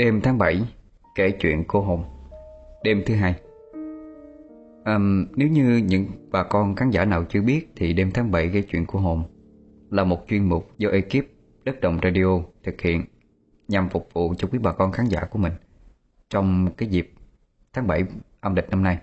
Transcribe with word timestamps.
Đêm 0.00 0.20
tháng 0.20 0.38
7 0.38 0.60
Kể 1.14 1.30
chuyện 1.30 1.64
cô 1.68 1.80
hồn 1.80 2.04
Đêm 2.84 3.02
thứ 3.06 3.14
hai. 3.14 3.34
À, 4.84 4.98
Nếu 5.36 5.48
như 5.48 5.76
những 5.76 6.06
bà 6.30 6.42
con 6.42 6.74
khán 6.74 6.90
giả 6.90 7.04
nào 7.04 7.24
chưa 7.28 7.42
biết 7.42 7.72
Thì 7.76 7.92
đêm 7.92 8.10
tháng 8.10 8.30
7 8.30 8.48
gây 8.48 8.62
chuyện 8.62 8.86
của 8.86 8.98
hồn 8.98 9.24
Là 9.90 10.04
một 10.04 10.24
chuyên 10.28 10.48
mục 10.48 10.70
do 10.78 10.90
ekip 10.90 11.26
Đất 11.64 11.80
Đồng 11.80 11.98
Radio 12.02 12.40
thực 12.64 12.80
hiện 12.80 13.04
Nhằm 13.68 13.88
phục 13.88 14.08
vụ 14.12 14.34
cho 14.38 14.48
quý 14.52 14.58
bà 14.58 14.72
con 14.72 14.92
khán 14.92 15.06
giả 15.06 15.24
của 15.24 15.38
mình 15.38 15.52
Trong 16.30 16.68
cái 16.76 16.88
dịp 16.88 17.12
tháng 17.72 17.86
7 17.86 18.04
âm 18.40 18.54
lịch 18.54 18.70
năm 18.70 18.82
nay. 18.82 18.98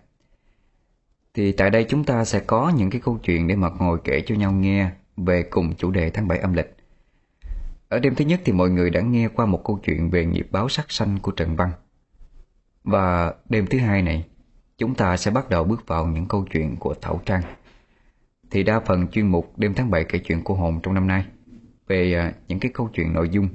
Thì 1.33 1.51
tại 1.51 1.69
đây 1.69 1.85
chúng 1.89 2.03
ta 2.03 2.25
sẽ 2.25 2.39
có 2.39 2.71
những 2.77 2.89
cái 2.89 3.01
câu 3.01 3.19
chuyện 3.23 3.47
Để 3.47 3.55
mà 3.55 3.69
ngồi 3.79 3.99
kể 4.03 4.21
cho 4.25 4.35
nhau 4.35 4.51
nghe 4.51 4.91
Về 5.17 5.43
cùng 5.43 5.75
chủ 5.75 5.91
đề 5.91 6.09
tháng 6.09 6.27
7 6.27 6.39
âm 6.39 6.53
lịch 6.53 6.76
ở 7.89 7.99
đêm 7.99 8.15
thứ 8.15 8.25
nhất 8.25 8.41
thì 8.45 8.53
mọi 8.53 8.69
người 8.69 8.89
đã 8.89 9.01
nghe 9.01 9.27
qua 9.27 9.45
một 9.45 9.61
câu 9.65 9.79
chuyện 9.83 10.09
về 10.09 10.25
nghiệp 10.25 10.47
báo 10.51 10.69
sắc 10.69 10.91
xanh 10.91 11.19
của 11.19 11.31
Trần 11.31 11.55
Văn. 11.55 11.71
Và 12.83 13.33
đêm 13.49 13.67
thứ 13.67 13.79
hai 13.79 14.01
này, 14.01 14.27
chúng 14.77 14.95
ta 14.95 15.17
sẽ 15.17 15.31
bắt 15.31 15.49
đầu 15.49 15.63
bước 15.63 15.87
vào 15.87 16.07
những 16.07 16.27
câu 16.27 16.45
chuyện 16.53 16.75
của 16.75 16.95
Thảo 17.01 17.21
Trang. 17.25 17.41
Thì 18.51 18.63
đa 18.63 18.79
phần 18.79 19.07
chuyên 19.07 19.27
mục 19.27 19.53
đêm 19.57 19.73
tháng 19.73 19.91
7 19.91 20.03
kể 20.03 20.19
chuyện 20.19 20.43
của 20.43 20.53
hồn 20.53 20.79
trong 20.83 20.93
năm 20.93 21.07
nay 21.07 21.25
về 21.87 22.13
à, 22.13 22.33
những 22.47 22.59
cái 22.59 22.71
câu 22.73 22.89
chuyện 22.93 23.13
nội 23.13 23.29
dung 23.29 23.49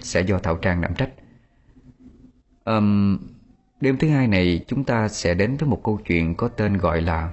sẽ 0.00 0.20
do 0.20 0.38
Thảo 0.38 0.56
Trang 0.56 0.80
đảm 0.80 0.94
trách. 0.94 1.10
Um, 2.64 3.18
đêm 3.80 3.96
thứ 3.98 4.08
hai 4.08 4.28
này 4.28 4.64
chúng 4.66 4.84
ta 4.84 5.08
sẽ 5.08 5.34
đến 5.34 5.56
với 5.56 5.68
một 5.68 5.80
câu 5.84 6.00
chuyện 6.04 6.34
có 6.34 6.48
tên 6.48 6.76
gọi 6.76 7.02
là 7.02 7.32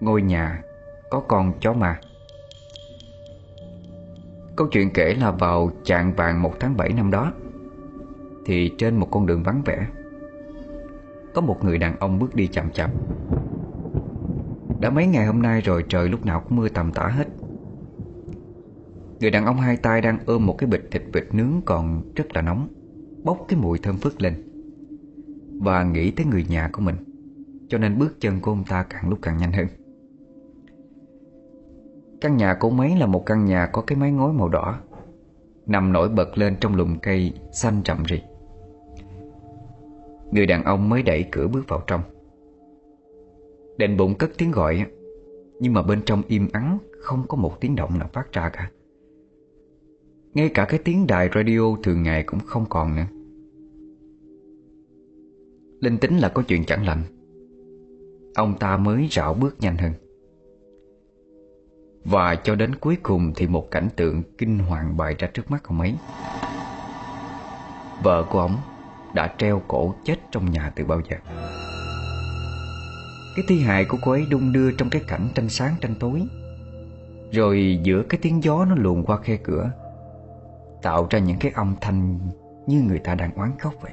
Ngôi 0.00 0.22
nhà 0.22 0.62
có 1.10 1.20
con 1.20 1.52
chó 1.60 1.72
mà 1.72 2.00
Câu 4.56 4.66
chuyện 4.66 4.90
kể 4.90 5.14
là 5.14 5.30
vào 5.30 5.70
chạng 5.84 6.12
vàng 6.12 6.42
một 6.42 6.54
tháng 6.60 6.76
7 6.76 6.92
năm 6.92 7.10
đó, 7.10 7.32
Thì 8.44 8.70
trên 8.78 8.96
một 8.96 9.08
con 9.10 9.26
đường 9.26 9.42
vắng 9.42 9.62
vẻ, 9.64 9.86
Có 11.34 11.40
một 11.40 11.64
người 11.64 11.78
đàn 11.78 11.96
ông 11.98 12.18
bước 12.18 12.34
đi 12.34 12.46
chậm 12.46 12.70
chậm. 12.70 12.90
Đã 14.80 14.90
mấy 14.90 15.06
ngày 15.06 15.26
hôm 15.26 15.42
nay 15.42 15.60
rồi 15.60 15.84
trời 15.88 16.08
lúc 16.08 16.26
nào 16.26 16.40
cũng 16.40 16.58
mưa 16.58 16.68
tầm 16.68 16.92
tã 16.92 17.06
hết. 17.06 17.28
Người 19.20 19.30
đàn 19.30 19.44
ông 19.44 19.56
hai 19.60 19.76
tay 19.76 20.00
đang 20.00 20.18
ôm 20.26 20.46
một 20.46 20.58
cái 20.58 20.70
bịch 20.70 20.88
thịt 20.90 21.02
vịt 21.12 21.24
nướng 21.32 21.60
còn 21.64 22.02
rất 22.14 22.34
là 22.34 22.42
nóng, 22.42 22.68
Bốc 23.24 23.44
cái 23.48 23.58
mùi 23.60 23.78
thơm 23.78 23.96
phức 23.96 24.22
lên 24.22 24.34
Và 25.60 25.82
nghĩ 25.84 26.10
tới 26.10 26.26
người 26.26 26.46
nhà 26.48 26.70
của 26.72 26.80
mình, 26.82 26.96
Cho 27.68 27.78
nên 27.78 27.98
bước 27.98 28.20
chân 28.20 28.40
của 28.40 28.50
ông 28.50 28.64
ta 28.64 28.82
càng 28.90 29.08
lúc 29.08 29.18
càng 29.22 29.38
nhanh 29.38 29.52
hơn. 29.52 29.66
Căn 32.24 32.36
nhà 32.36 32.54
của 32.60 32.70
mấy 32.70 32.96
là 32.96 33.06
một 33.06 33.26
căn 33.26 33.44
nhà 33.44 33.66
có 33.66 33.82
cái 33.82 33.98
mái 33.98 34.12
ngói 34.12 34.32
màu 34.32 34.48
đỏ. 34.48 34.80
Nằm 35.66 35.92
nổi 35.92 36.08
bật 36.08 36.38
lên 36.38 36.56
trong 36.60 36.74
lùm 36.74 36.98
cây 36.98 37.32
xanh 37.52 37.82
rậm 37.84 38.02
rì. 38.04 38.22
Người 40.32 40.46
đàn 40.46 40.64
ông 40.64 40.88
mới 40.88 41.02
đẩy 41.02 41.24
cửa 41.32 41.48
bước 41.48 41.68
vào 41.68 41.82
trong. 41.86 42.00
Định 43.76 43.96
bụng 43.96 44.14
cất 44.14 44.30
tiếng 44.38 44.50
gọi, 44.50 44.86
Nhưng 45.60 45.72
mà 45.72 45.82
bên 45.82 46.02
trong 46.06 46.22
im 46.28 46.48
ắng, 46.52 46.78
Không 47.00 47.26
có 47.28 47.36
một 47.36 47.60
tiếng 47.60 47.76
động 47.76 47.98
nào 47.98 48.08
phát 48.12 48.32
ra 48.32 48.48
cả. 48.48 48.70
Ngay 50.34 50.50
cả 50.54 50.64
cái 50.64 50.80
tiếng 50.84 51.06
đài 51.06 51.30
radio 51.34 51.76
thường 51.82 52.02
ngày 52.02 52.22
cũng 52.22 52.40
không 52.46 52.64
còn 52.68 52.96
nữa. 52.96 53.06
Linh 55.80 55.98
tính 55.98 56.18
là 56.18 56.28
có 56.28 56.42
chuyện 56.42 56.64
chẳng 56.64 56.86
lành. 56.86 57.02
Ông 58.34 58.54
ta 58.58 58.76
mới 58.76 59.08
rảo 59.10 59.34
bước 59.34 59.56
nhanh 59.60 59.76
hơn 59.76 59.92
và 62.04 62.34
cho 62.34 62.54
đến 62.54 62.74
cuối 62.74 62.96
cùng 63.02 63.32
thì 63.36 63.46
một 63.46 63.70
cảnh 63.70 63.88
tượng 63.96 64.22
kinh 64.38 64.58
hoàng 64.58 64.96
bày 64.96 65.14
ra 65.18 65.28
trước 65.34 65.50
mắt 65.50 65.68
ông 65.68 65.80
ấy. 65.80 65.94
Vợ 68.02 68.24
của 68.30 68.40
ông 68.40 68.56
đã 69.14 69.34
treo 69.38 69.62
cổ 69.68 69.94
chết 70.04 70.16
trong 70.30 70.50
nhà 70.50 70.72
từ 70.76 70.84
bao 70.84 71.00
giờ? 71.10 71.16
Cái 73.36 73.44
thi 73.48 73.60
hài 73.60 73.84
của 73.84 73.98
cô 74.02 74.12
ấy 74.12 74.26
đung 74.30 74.52
đưa 74.52 74.72
trong 74.72 74.90
cái 74.90 75.02
cảnh 75.08 75.28
tranh 75.34 75.48
sáng 75.48 75.74
tranh 75.80 75.94
tối. 76.00 76.22
Rồi 77.32 77.80
giữa 77.82 78.02
cái 78.08 78.18
tiếng 78.22 78.42
gió 78.44 78.64
nó 78.64 78.74
luồn 78.74 79.02
qua 79.02 79.16
khe 79.16 79.36
cửa, 79.36 79.70
Tạo 80.82 81.06
ra 81.10 81.18
những 81.18 81.38
cái 81.38 81.52
âm 81.54 81.74
thanh 81.80 82.18
như 82.66 82.80
người 82.80 82.98
ta 82.98 83.14
đang 83.14 83.34
oán 83.34 83.50
khóc 83.58 83.74
vậy. 83.80 83.92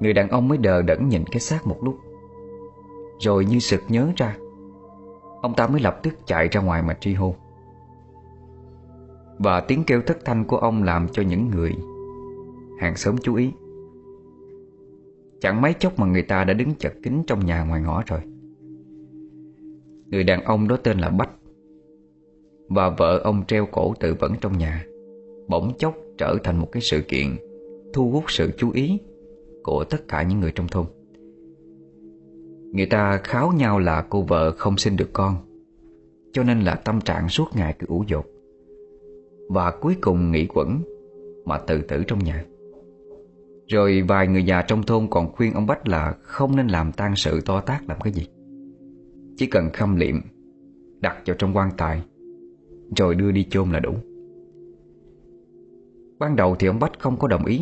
Người 0.00 0.12
đàn 0.12 0.28
ông 0.28 0.48
mới 0.48 0.58
đờ 0.58 0.82
đẫn 0.82 1.08
nhìn 1.08 1.24
cái 1.26 1.40
xác 1.40 1.66
một 1.66 1.78
lúc, 1.82 1.96
Rồi 3.20 3.44
như 3.44 3.58
sực 3.58 3.80
nhớ 3.88 4.08
ra 4.16 4.36
Ông 5.42 5.54
ta 5.54 5.66
mới 5.66 5.80
lập 5.80 6.00
tức 6.02 6.14
chạy 6.26 6.48
ra 6.48 6.60
ngoài 6.60 6.82
mà 6.82 6.94
tri 7.00 7.14
hô. 7.14 7.34
Và 9.38 9.60
tiếng 9.60 9.84
kêu 9.84 10.02
thất 10.06 10.18
thanh 10.24 10.44
của 10.44 10.56
ông 10.56 10.82
làm 10.82 11.08
cho 11.08 11.22
những 11.22 11.48
người 11.48 11.72
Hàng 12.78 12.96
xóm 12.96 13.16
chú 13.22 13.34
ý. 13.34 13.52
Chẳng 15.40 15.60
mấy 15.60 15.74
chốc 15.78 15.98
mà 15.98 16.06
người 16.06 16.22
ta 16.22 16.44
đã 16.44 16.54
đứng 16.54 16.74
chật 16.74 16.92
kín 17.02 17.22
trong 17.26 17.46
nhà 17.46 17.64
ngoài 17.64 17.82
ngõ 17.82 18.02
rồi. 18.06 18.20
Người 20.06 20.24
đàn 20.24 20.44
ông 20.44 20.68
đó 20.68 20.76
tên 20.82 20.98
là 20.98 21.10
Bách. 21.10 21.30
Và 22.68 22.88
vợ 22.88 23.18
ông 23.24 23.46
treo 23.46 23.66
cổ 23.66 23.94
tự 24.00 24.14
vẫn 24.20 24.32
trong 24.40 24.58
nhà, 24.58 24.84
Bỗng 25.48 25.72
chốc 25.78 25.94
trở 26.18 26.36
thành 26.44 26.58
một 26.58 26.68
cái 26.72 26.82
sự 26.82 27.00
kiện 27.08 27.36
Thu 27.92 28.10
hút 28.10 28.24
sự 28.28 28.50
chú 28.56 28.70
ý 28.70 28.98
Của 29.62 29.84
tất 29.84 30.08
cả 30.08 30.22
những 30.22 30.40
người 30.40 30.52
trong 30.54 30.68
thôn. 30.68 30.86
Người 32.72 32.86
ta 32.86 33.20
kháo 33.24 33.52
nhau 33.52 33.78
là 33.78 34.06
cô 34.10 34.22
vợ 34.22 34.50
không 34.50 34.76
sinh 34.76 34.96
được 34.96 35.10
con. 35.12 35.36
Cho 36.32 36.42
nên 36.42 36.60
là 36.60 36.74
tâm 36.74 37.00
trạng 37.00 37.28
suốt 37.28 37.48
ngày 37.54 37.74
cứ 37.78 37.86
ủ 37.86 38.04
dột. 38.08 38.24
Và 39.48 39.70
cuối 39.80 39.96
cùng 40.00 40.32
nghĩ 40.32 40.46
quẩn, 40.46 40.82
Mà 41.44 41.58
tự 41.58 41.82
tử 41.82 42.02
trong 42.06 42.18
nhà. 42.18 42.44
Rồi 43.68 44.02
vài 44.08 44.28
người 44.28 44.44
già 44.44 44.62
trong 44.62 44.82
thôn 44.82 45.06
còn 45.10 45.32
khuyên 45.32 45.54
ông 45.54 45.66
Bách 45.66 45.88
là 45.88 46.14
Không 46.22 46.56
nên 46.56 46.68
làm 46.68 46.92
tang 46.92 47.16
sự 47.16 47.40
to 47.40 47.60
tác 47.60 47.80
làm 47.88 48.00
cái 48.00 48.12
gì. 48.12 48.26
Chỉ 49.36 49.46
cần 49.46 49.70
khâm 49.72 49.96
liệm, 49.96 50.16
Đặt 51.00 51.16
vào 51.26 51.36
trong 51.38 51.56
quan 51.56 51.70
tài, 51.76 52.02
Rồi 52.96 53.14
đưa 53.14 53.30
đi 53.30 53.46
chôn 53.50 53.70
là 53.70 53.80
đủ. 53.80 53.94
Ban 56.18 56.36
đầu 56.36 56.56
thì 56.58 56.66
ông 56.66 56.78
Bách 56.78 56.98
không 56.98 57.16
có 57.16 57.28
đồng 57.28 57.44
ý, 57.44 57.60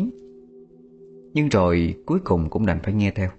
Nhưng 1.33 1.49
rồi 1.49 1.95
cuối 2.05 2.19
cùng 2.23 2.49
cũng 2.49 2.65
đành 2.65 2.79
phải 2.83 2.93
nghe 2.93 3.11
theo. 3.11 3.29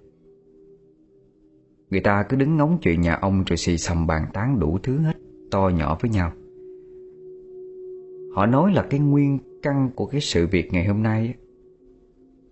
Người 1.93 2.01
ta 2.01 2.23
cứ 2.23 2.37
đứng 2.37 2.57
ngóng 2.57 2.77
chuyện 2.81 3.01
nhà 3.01 3.13
ông 3.15 3.43
Rồi 3.43 3.57
xì 3.57 3.77
xầm 3.77 4.07
bàn 4.07 4.25
tán 4.33 4.59
đủ 4.59 4.77
thứ 4.83 4.97
hết, 4.97 5.13
To 5.51 5.69
nhỏ 5.69 5.97
với 6.01 6.11
nhau. 6.11 6.31
Họ 8.35 8.45
nói 8.45 8.71
là 8.73 8.85
cái 8.89 8.99
nguyên 8.99 9.39
căn 9.61 9.89
của 9.95 10.05
cái 10.05 10.21
sự 10.21 10.47
việc 10.47 10.73
ngày 10.73 10.85
hôm 10.85 11.03
nay 11.03 11.33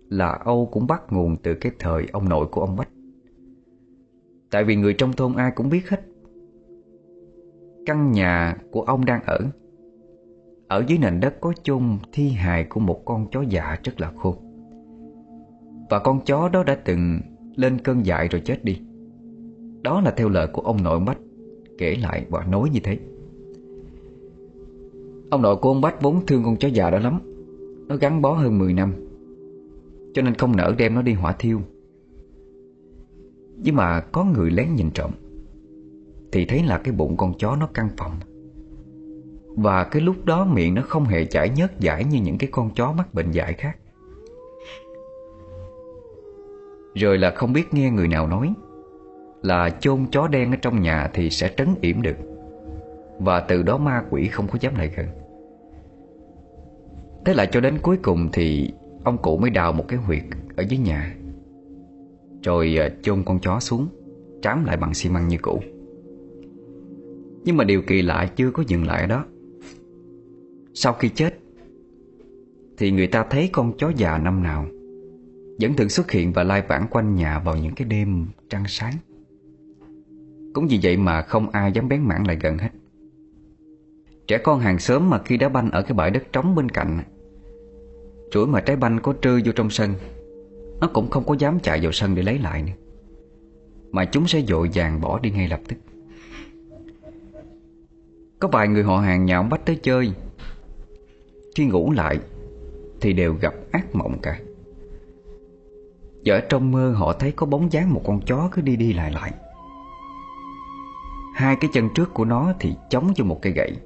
Là 0.08 0.28
Âu 0.28 0.68
cũng 0.72 0.86
bắt 0.86 1.02
nguồn 1.10 1.36
từ 1.42 1.54
cái 1.54 1.72
thời 1.78 2.06
ông 2.12 2.28
nội 2.28 2.46
của 2.46 2.60
ông 2.60 2.76
Bách. 2.76 2.88
Tại 4.50 4.64
vì 4.64 4.76
người 4.76 4.94
trong 4.94 5.12
thôn 5.12 5.34
ai 5.36 5.50
cũng 5.50 5.68
biết 5.68 5.88
hết, 5.88 6.00
Căn 7.86 8.12
nhà 8.12 8.56
của 8.70 8.82
ông 8.82 9.04
đang 9.04 9.22
ở. 9.26 9.38
Ở 10.68 10.84
dưới 10.86 10.98
nền 10.98 11.20
đất 11.20 11.40
có 11.40 11.52
chôn 11.62 11.98
thi 12.12 12.28
hài 12.30 12.64
của 12.64 12.80
một 12.80 13.02
con 13.04 13.26
chó 13.30 13.42
già 13.42 13.78
rất 13.84 14.00
là 14.00 14.12
khôn. 14.16 14.36
Và 15.90 15.98
con 15.98 16.20
chó 16.24 16.48
đó 16.48 16.64
đã 16.64 16.74
từng 16.84 17.20
lên 17.56 17.78
cơn 17.78 18.06
dại 18.06 18.28
rồi 18.28 18.42
chết 18.44 18.64
đi 18.64 18.82
đó 19.82 20.00
là 20.00 20.10
theo 20.10 20.28
lời 20.28 20.46
của 20.46 20.62
ông 20.62 20.82
nội 20.82 21.00
Bách, 21.00 21.18
Kể 21.78 21.96
lại 22.02 22.26
và 22.28 22.44
nói 22.44 22.70
như 22.72 22.80
thế. 22.82 22.98
Ông 25.30 25.42
nội 25.42 25.56
của 25.56 25.68
ông 25.68 25.80
Bách 25.80 26.02
vốn 26.02 26.26
thương 26.26 26.44
con 26.44 26.56
chó 26.56 26.68
già 26.68 26.90
đó 26.90 26.98
lắm, 26.98 27.20
Nó 27.88 27.96
gắn 27.96 28.22
bó 28.22 28.32
hơn 28.32 28.58
10 28.58 28.72
năm, 28.72 28.92
Cho 30.14 30.22
nên 30.22 30.34
không 30.34 30.56
nỡ 30.56 30.74
đem 30.78 30.94
nó 30.94 31.02
đi 31.02 31.12
hỏa 31.12 31.32
thiêu. 31.32 31.60
Nhưng 33.56 33.76
mà 33.76 34.00
có 34.00 34.24
người 34.24 34.50
lén 34.50 34.74
nhìn 34.74 34.90
trộm, 34.90 35.10
Thì 36.32 36.44
thấy 36.44 36.62
là 36.62 36.78
cái 36.78 36.94
bụng 36.94 37.16
con 37.16 37.32
chó 37.38 37.56
nó 37.56 37.66
căng 37.66 37.88
phòng 37.96 38.12
Và 39.56 39.84
cái 39.84 40.02
lúc 40.02 40.24
đó 40.24 40.44
miệng 40.44 40.74
nó 40.74 40.82
không 40.82 41.04
hề 41.04 41.24
chảy 41.24 41.50
nhớt 41.50 41.80
giải 41.80 42.04
Như 42.04 42.20
những 42.20 42.38
cái 42.38 42.50
con 42.52 42.70
chó 42.74 42.92
mắc 42.92 43.14
bệnh 43.14 43.30
dại 43.30 43.52
khác. 43.52 43.76
Rồi 46.94 47.18
là 47.18 47.30
không 47.30 47.52
biết 47.52 47.74
nghe 47.74 47.90
người 47.90 48.08
nào 48.08 48.26
nói 48.26 48.54
là 49.42 49.70
chôn 49.70 50.06
chó 50.12 50.28
đen 50.28 50.50
ở 50.50 50.56
trong 50.56 50.82
nhà 50.82 51.10
thì 51.12 51.30
sẽ 51.30 51.54
trấn 51.56 51.68
yểm 51.80 52.02
được. 52.02 52.16
Và 53.18 53.40
từ 53.40 53.62
đó 53.62 53.78
ma 53.78 54.04
quỷ 54.10 54.28
không 54.28 54.48
có 54.48 54.58
dám 54.60 54.74
lại 54.74 54.90
gần. 54.96 55.06
Thế 57.24 57.34
là 57.34 57.46
cho 57.46 57.60
đến 57.60 57.78
cuối 57.82 57.96
cùng 58.02 58.28
thì 58.32 58.72
Ông 59.04 59.18
cụ 59.22 59.38
mới 59.38 59.50
đào 59.50 59.72
một 59.72 59.84
cái 59.88 59.98
huyệt 59.98 60.22
Ở 60.56 60.62
dưới 60.68 60.78
nhà. 60.78 61.14
Rồi 62.42 62.76
à, 62.78 62.88
chôn 63.02 63.22
con 63.24 63.38
chó 63.38 63.60
xuống, 63.60 63.88
Trám 64.42 64.64
lại 64.64 64.76
bằng 64.76 64.94
xi 64.94 65.10
măng 65.10 65.28
như 65.28 65.36
cũ. 65.42 65.62
Nhưng 67.44 67.56
mà 67.56 67.64
điều 67.64 67.82
kỳ 67.82 68.02
lạ 68.02 68.30
chưa 68.36 68.50
có 68.50 68.62
dừng 68.66 68.86
lại 68.86 69.00
ở 69.00 69.06
đó. 69.06 69.24
Sau 70.74 70.92
khi 70.92 71.08
chết, 71.08 71.38
Thì 72.78 72.90
người 72.90 73.06
ta 73.06 73.26
thấy 73.30 73.48
con 73.52 73.72
chó 73.78 73.92
già 73.96 74.18
năm 74.18 74.42
nào 74.42 74.66
Vẫn 75.60 75.74
thường 75.76 75.88
xuất 75.88 76.10
hiện 76.10 76.32
và 76.32 76.42
lai 76.42 76.62
vãng 76.68 76.86
quanh 76.90 77.14
nhà 77.14 77.38
vào 77.38 77.56
những 77.56 77.74
cái 77.74 77.88
đêm 77.88 78.26
trăng 78.48 78.64
sáng 78.68 78.94
cũng 80.52 80.68
vì 80.68 80.80
vậy 80.82 80.96
mà 80.96 81.22
không 81.22 81.50
ai 81.50 81.72
dám 81.72 81.88
bén 81.88 82.02
mảng 82.02 82.26
lại 82.26 82.38
gần 82.40 82.58
hết. 82.58 82.68
Trẻ 84.26 84.38
con 84.38 84.60
hàng 84.60 84.78
xóm 84.78 85.10
mà 85.10 85.18
khi 85.24 85.36
đá 85.36 85.48
banh 85.48 85.70
ở 85.70 85.82
cái 85.82 85.92
bãi 85.92 86.10
đất 86.10 86.22
trống 86.32 86.54
bên 86.54 86.68
cạnh, 86.68 87.02
Chuỗi 88.32 88.46
mà 88.46 88.60
trái 88.60 88.76
banh 88.76 88.98
có 89.02 89.14
trư 89.22 89.40
vô 89.44 89.52
trong 89.52 89.70
sân, 89.70 89.94
Nó 90.80 90.88
cũng 90.92 91.10
không 91.10 91.24
có 91.26 91.34
dám 91.38 91.58
chạy 91.62 91.80
vào 91.80 91.92
sân 91.92 92.14
để 92.14 92.22
lấy 92.22 92.38
lại 92.38 92.62
nữa. 92.62 92.72
Mà 93.90 94.04
chúng 94.04 94.26
sẽ 94.26 94.42
vội 94.48 94.70
vàng 94.74 95.00
bỏ 95.00 95.18
đi 95.18 95.30
ngay 95.30 95.48
lập 95.48 95.60
tức. 95.68 95.76
Có 98.38 98.48
vài 98.48 98.68
người 98.68 98.82
họ 98.82 98.96
hàng 98.98 99.24
nhà 99.24 99.36
ông 99.36 99.48
Bách 99.48 99.66
tới 99.66 99.78
chơi. 99.82 100.12
Khi 101.54 101.66
ngủ 101.66 101.92
lại 101.92 102.18
Thì 103.00 103.12
đều 103.12 103.34
gặp 103.40 103.54
ác 103.70 103.94
mộng 103.94 104.18
cả. 104.22 104.40
Và 106.24 106.34
ở 106.34 106.40
trong 106.40 106.70
mơ 106.70 106.92
họ 106.92 107.12
thấy 107.12 107.32
có 107.32 107.46
bóng 107.46 107.72
dáng 107.72 107.94
một 107.94 108.02
con 108.04 108.20
chó 108.26 108.48
cứ 108.52 108.62
đi 108.62 108.76
đi 108.76 108.92
lại 108.92 109.12
lại. 109.12 109.32
Hai 111.34 111.56
cái 111.56 111.70
chân 111.72 111.88
trước 111.94 112.14
của 112.14 112.24
nó 112.24 112.52
thì 112.60 112.74
chống 112.90 113.12
cho 113.14 113.24
một 113.24 113.38
cây 113.42 113.52
gậy. 113.52 113.76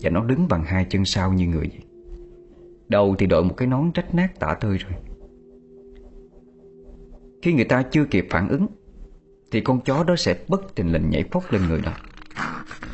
Và 0.00 0.10
nó 0.10 0.24
đứng 0.24 0.48
bằng 0.48 0.64
hai 0.64 0.86
chân 0.90 1.04
sau 1.04 1.32
như 1.32 1.46
người. 1.46 1.68
Vậy 1.72 1.84
Đầu 2.88 3.16
thì 3.18 3.26
đội 3.26 3.44
một 3.44 3.54
cái 3.56 3.68
nón 3.68 3.90
rách 3.94 4.14
nát 4.14 4.40
tả 4.40 4.54
tơi 4.60 4.78
rồi. 4.78 4.92
Khi 7.42 7.52
người 7.52 7.64
ta 7.64 7.82
chưa 7.82 8.04
kịp 8.04 8.26
phản 8.30 8.48
ứng, 8.48 8.66
Thì 9.50 9.60
con 9.60 9.80
chó 9.80 10.04
đó 10.04 10.16
sẽ 10.16 10.38
bất 10.48 10.74
tình 10.74 10.92
lình 10.92 11.10
nhảy 11.10 11.24
phóc 11.30 11.42
lên 11.50 11.62
người 11.68 11.80
đó 11.80 11.92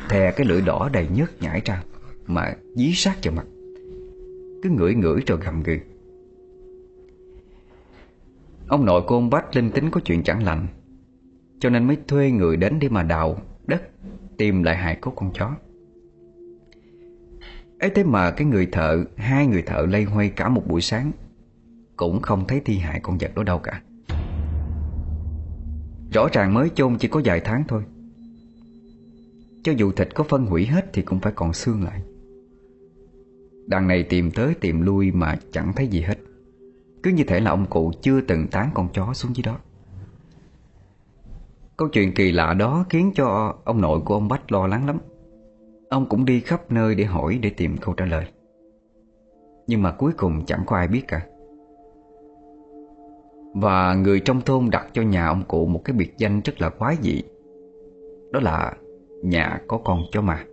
Thè 0.09 0.31
cái 0.31 0.47
lưỡi 0.47 0.61
đỏ 0.61 0.89
đầy 0.93 1.07
nhớt 1.13 1.41
nhảy 1.41 1.61
ra, 1.65 1.83
Mà 2.27 2.53
dí 2.75 2.93
sát 2.93 3.17
vào 3.23 3.33
mặt. 3.33 3.45
Cứ 4.63 4.69
ngửi 4.69 4.95
ngửi 4.95 5.21
rồi 5.27 5.39
gầm 5.45 5.63
gừ. 5.63 5.77
Ông 8.67 8.85
nội 8.85 9.01
của 9.07 9.15
ông 9.15 9.29
Bách 9.29 9.55
linh 9.55 9.71
tính 9.71 9.91
có 9.91 10.01
chuyện 10.05 10.23
chẳng 10.23 10.43
lành, 10.43 10.67
Cho 11.59 11.69
nên 11.69 11.87
mới 11.87 11.97
thuê 12.07 12.31
người 12.31 12.57
đến 12.57 12.79
để 12.79 12.89
mà 12.89 13.03
đào 13.03 13.37
đất, 13.67 13.81
Tìm 14.37 14.63
lại 14.63 14.75
hài 14.75 14.95
cốt 14.95 15.11
con 15.15 15.31
chó. 15.33 15.55
Ấy 17.79 17.89
thế 17.95 18.03
mà 18.03 18.31
cái 18.31 18.47
người 18.47 18.65
thợ, 18.65 19.03
Hai 19.15 19.47
người 19.47 19.61
thợ 19.61 19.85
lây 19.89 20.03
hoay 20.03 20.29
cả 20.29 20.49
một 20.49 20.63
buổi 20.67 20.81
sáng, 20.81 21.11
Cũng 21.95 22.21
không 22.21 22.47
thấy 22.47 22.61
thi 22.65 22.77
hại 22.77 22.99
con 22.99 23.17
vật 23.17 23.35
đó 23.35 23.43
đâu 23.43 23.59
cả. 23.59 23.81
Rõ 26.13 26.27
ràng 26.33 26.53
mới 26.53 26.69
chôn 26.75 26.97
chỉ 26.97 27.07
có 27.07 27.21
vài 27.25 27.39
tháng 27.39 27.63
thôi. 27.67 27.83
Cho 29.63 29.71
dù 29.71 29.91
thịt 29.91 30.15
có 30.15 30.23
phân 30.23 30.45
hủy 30.45 30.65
hết 30.65 30.85
Thì 30.93 31.01
cũng 31.01 31.19
phải 31.19 31.33
còn 31.35 31.53
xương 31.53 31.83
lại. 31.83 32.01
Đằng 33.67 33.87
này 33.87 34.03
tìm 34.03 34.31
tới 34.31 34.53
tìm 34.53 34.81
lui 34.81 35.11
Mà 35.11 35.37
chẳng 35.51 35.73
thấy 35.75 35.87
gì 35.87 36.01
hết. 36.01 36.17
Cứ 37.03 37.11
như 37.11 37.23
thể 37.23 37.39
là 37.39 37.51
ông 37.51 37.65
cụ 37.69 37.91
chưa 38.01 38.21
từng 38.21 38.47
tán 38.47 38.69
con 38.73 38.89
chó 38.93 39.13
xuống 39.13 39.35
dưới 39.35 39.43
đó. 39.43 39.59
Câu 41.77 41.87
chuyện 41.87 42.13
kỳ 42.13 42.31
lạ 42.31 42.53
đó 42.53 42.85
khiến 42.89 43.11
cho 43.15 43.55
ông 43.63 43.81
nội 43.81 43.99
của 44.05 44.13
ông 44.13 44.27
Bách 44.27 44.51
lo 44.51 44.67
lắng 44.67 44.87
lắm. 44.87 44.97
Ông 45.89 46.09
cũng 46.09 46.25
đi 46.25 46.39
khắp 46.39 46.71
nơi 46.71 46.95
để 46.95 47.05
hỏi, 47.05 47.39
để 47.41 47.49
tìm 47.49 47.77
câu 47.77 47.93
trả 47.93 48.05
lời. 48.05 48.25
Nhưng 49.67 49.81
mà 49.81 49.91
cuối 49.91 50.11
cùng 50.17 50.45
chẳng 50.45 50.63
có 50.65 50.75
ai 50.75 50.87
biết 50.87 51.01
cả. 51.07 51.21
Và 53.55 53.93
người 53.93 54.19
trong 54.19 54.41
thôn 54.41 54.69
đặt 54.71 54.87
cho 54.93 55.01
nhà 55.01 55.27
ông 55.27 55.43
cụ 55.47 55.65
một 55.65 55.81
cái 55.85 55.95
biệt 55.95 56.13
danh 56.17 56.41
rất 56.45 56.61
là 56.61 56.69
quái 56.69 56.95
dị. 57.01 57.23
Đó 58.31 58.39
là 58.39 58.73
nhà 59.23 59.61
có 59.67 59.77
con 59.77 59.99
chó 60.11 60.21
mà 60.21 60.43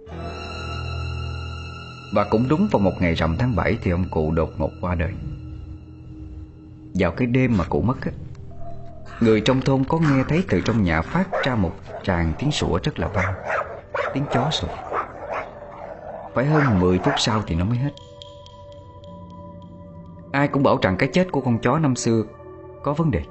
Và 2.15 2.27
cũng 2.31 2.45
đúng 2.51 2.69
vào 2.73 2.81
một 2.81 2.93
ngày 3.01 3.15
rằm 3.15 3.37
tháng 3.39 3.57
7 3.57 3.79
thì 3.83 3.91
ông 3.91 4.05
cụ 4.11 4.31
đột 4.31 4.51
ngột 4.59 4.71
qua 4.81 4.95
đời. 4.95 5.13
Vào 6.95 7.11
cái 7.11 7.27
đêm 7.27 7.57
mà 7.59 7.65
cụ 7.65 7.81
mất 7.81 8.07
ấy 8.07 8.15
Người 9.25 9.41
trong 9.41 9.61
thôn 9.61 9.85
có 9.85 9.99
nghe 9.99 10.25
thấy 10.29 10.45
từ 10.49 10.61
trong 10.61 10.83
nhà 10.83 11.03
phát 11.03 11.29
ra 11.45 11.55
một 11.55 11.73
tràng 12.03 12.33
tiếng 12.39 12.51
sủa 12.51 12.79
rất 12.83 12.99
là 12.99 13.09
vang, 13.09 13.35
Tiếng 14.15 14.25
chó 14.33 14.51
sủa. 14.51 14.69
Phải 16.35 16.45
hơn 16.45 16.81
10 16.81 16.99
phút 16.99 17.15
sau 17.17 17.43
thì 17.47 17.55
nó 17.55 17.65
mới 17.65 17.79
hết. 17.79 17.91
Ai 20.33 20.49
cũng 20.49 20.63
bảo 20.63 20.79
rằng 20.83 20.97
cái 20.99 21.09
chết 21.13 21.33
của 21.33 21.41
con 21.41 21.59
chó 21.59 21.79
năm 21.79 21.97
xưa 21.97 22.23
Có 22.83 22.93
vấn 22.93 23.11
đề. 23.11 23.23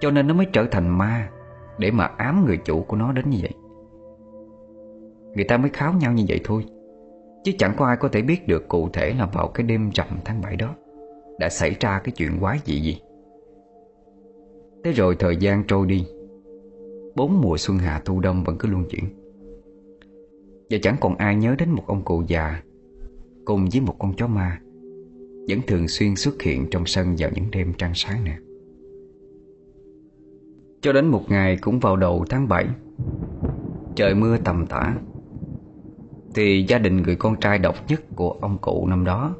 Cho 0.00 0.10
nên 0.10 0.26
nó 0.26 0.34
mới 0.34 0.46
trở 0.52 0.64
thành 0.70 0.98
ma 0.98 1.28
Để 1.78 1.90
mà 1.90 2.10
ám 2.16 2.44
người 2.46 2.56
chủ 2.56 2.82
của 2.82 2.96
nó 2.96 3.12
đến 3.12 3.30
như 3.30 3.38
vậy. 3.42 3.54
Người 5.34 5.44
ta 5.44 5.56
mới 5.56 5.70
kháo 5.70 5.92
nhau 5.92 6.12
như 6.12 6.24
vậy 6.28 6.40
thôi, 6.44 6.64
Chứ 7.44 7.52
chẳng 7.58 7.74
có 7.76 7.86
ai 7.86 7.96
có 7.96 8.08
thể 8.08 8.22
biết 8.22 8.48
được 8.48 8.68
cụ 8.68 8.88
thể 8.92 9.14
là 9.18 9.26
vào 9.26 9.48
cái 9.48 9.66
đêm 9.66 9.90
rằm 9.94 10.06
tháng 10.24 10.40
7 10.40 10.56
đó 10.56 10.74
Đã 11.38 11.48
xảy 11.48 11.76
ra 11.80 12.00
cái 12.04 12.12
chuyện 12.16 12.40
quái 12.40 12.58
dị 12.64 12.80
gì. 12.80 13.00
Thế 14.84 14.92
rồi 14.92 15.16
thời 15.18 15.36
gian 15.36 15.64
trôi 15.68 15.86
đi. 15.86 16.06
Bốn 17.16 17.40
mùa 17.40 17.56
xuân 17.56 17.78
hạ 17.78 18.02
thu 18.04 18.20
đông 18.20 18.44
vẫn 18.44 18.56
cứ 18.58 18.68
luân 18.68 18.84
chuyển. 18.84 19.04
Và 20.70 20.78
chẳng 20.82 20.96
còn 21.00 21.16
ai 21.16 21.36
nhớ 21.36 21.54
đến 21.58 21.70
một 21.70 21.82
ông 21.86 22.04
cụ 22.04 22.22
già 22.26 22.62
Cùng 23.44 23.68
với 23.72 23.80
một 23.80 23.94
con 23.98 24.14
chó 24.16 24.26
ma 24.26 24.60
Vẫn 25.48 25.60
thường 25.66 25.88
xuyên 25.88 26.16
xuất 26.16 26.42
hiện 26.42 26.66
trong 26.70 26.86
sân 26.86 27.14
vào 27.18 27.30
những 27.34 27.44
đêm 27.50 27.72
trăng 27.78 27.92
sáng 27.94 28.24
nè 28.24 28.36
Cho 30.80 30.92
đến 30.92 31.06
một 31.06 31.22
ngày 31.28 31.58
cũng 31.60 31.80
vào 31.80 31.96
đầu 31.96 32.24
tháng 32.30 32.48
7 32.48 32.66
Trời 33.94 34.14
mưa 34.14 34.36
tầm 34.44 34.66
tã, 34.66 34.94
Thì 36.34 36.64
gia 36.68 36.78
đình 36.78 37.02
người 37.02 37.16
con 37.16 37.40
trai 37.40 37.58
độc 37.58 37.74
nhất 37.88 38.00
của 38.16 38.30
ông 38.40 38.58
cụ 38.58 38.86
năm 38.86 39.04
đó 39.04 39.36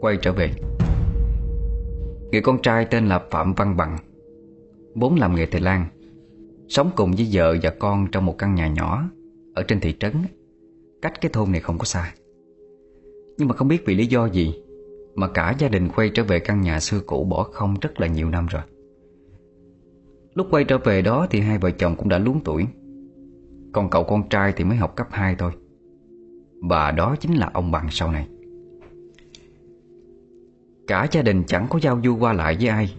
Quay 0.00 0.16
trở 0.22 0.32
về. 0.32 0.50
Người 2.32 2.40
con 2.40 2.62
trai 2.62 2.86
tên 2.90 3.06
là 3.06 3.22
Phạm 3.30 3.54
Văn 3.54 3.76
Bằng. 3.76 3.98
Vốn 4.94 5.16
làm 5.16 5.34
nghề 5.34 5.46
thầy 5.46 5.60
Lan 5.60 5.86
Sống 6.68 6.90
cùng 6.96 7.12
với 7.12 7.28
vợ 7.32 7.56
và 7.62 7.70
con 7.78 8.06
trong 8.12 8.26
một 8.26 8.38
căn 8.38 8.54
nhà 8.54 8.68
nhỏ 8.68 9.10
Ở 9.54 9.62
trên 9.62 9.80
thị 9.80 9.94
trấn. 10.00 10.12
Cách 11.02 11.20
cái 11.20 11.30
thôn 11.32 11.52
này 11.52 11.60
không 11.60 11.78
có 11.78 11.84
xa. 11.84 12.14
Nhưng 13.38 13.48
mà 13.48 13.54
không 13.54 13.68
biết 13.68 13.82
vì 13.86 13.94
lý 13.94 14.06
do 14.06 14.26
gì 14.26 14.54
Mà 15.14 15.28
cả 15.28 15.54
gia 15.58 15.68
đình 15.68 15.88
quay 15.88 16.10
trở 16.14 16.24
về 16.24 16.38
căn 16.38 16.60
nhà 16.60 16.80
xưa 16.80 17.00
cũ 17.06 17.24
bỏ 17.24 17.42
không 17.42 17.74
rất 17.80 18.00
là 18.00 18.06
nhiều 18.06 18.30
năm 18.30 18.46
rồi. 18.46 18.62
Lúc 20.34 20.46
quay 20.50 20.64
trở 20.64 20.78
về 20.78 21.02
đó 21.02 21.26
thì 21.30 21.40
hai 21.40 21.58
vợ 21.58 21.70
chồng 21.70 21.96
cũng 21.96 22.08
đã 22.08 22.18
luống 22.18 22.40
tuổi. 22.44 22.66
Còn 23.72 23.90
cậu 23.90 24.04
con 24.04 24.28
trai 24.28 24.52
thì 24.56 24.64
mới 24.64 24.76
học 24.76 24.96
cấp 24.96 25.06
2 25.10 25.36
thôi. 25.38 25.52
Và 26.62 26.90
đó 26.90 27.16
chính 27.20 27.34
là 27.34 27.50
ông 27.52 27.70
bằng 27.70 27.86
sau 27.90 28.12
này. 28.12 28.28
Cả 30.86 31.06
gia 31.10 31.22
đình 31.22 31.42
chẳng 31.46 31.66
có 31.70 31.78
giao 31.82 32.00
du 32.04 32.16
qua 32.16 32.32
lại 32.32 32.56
với 32.60 32.68
ai. 32.68 32.94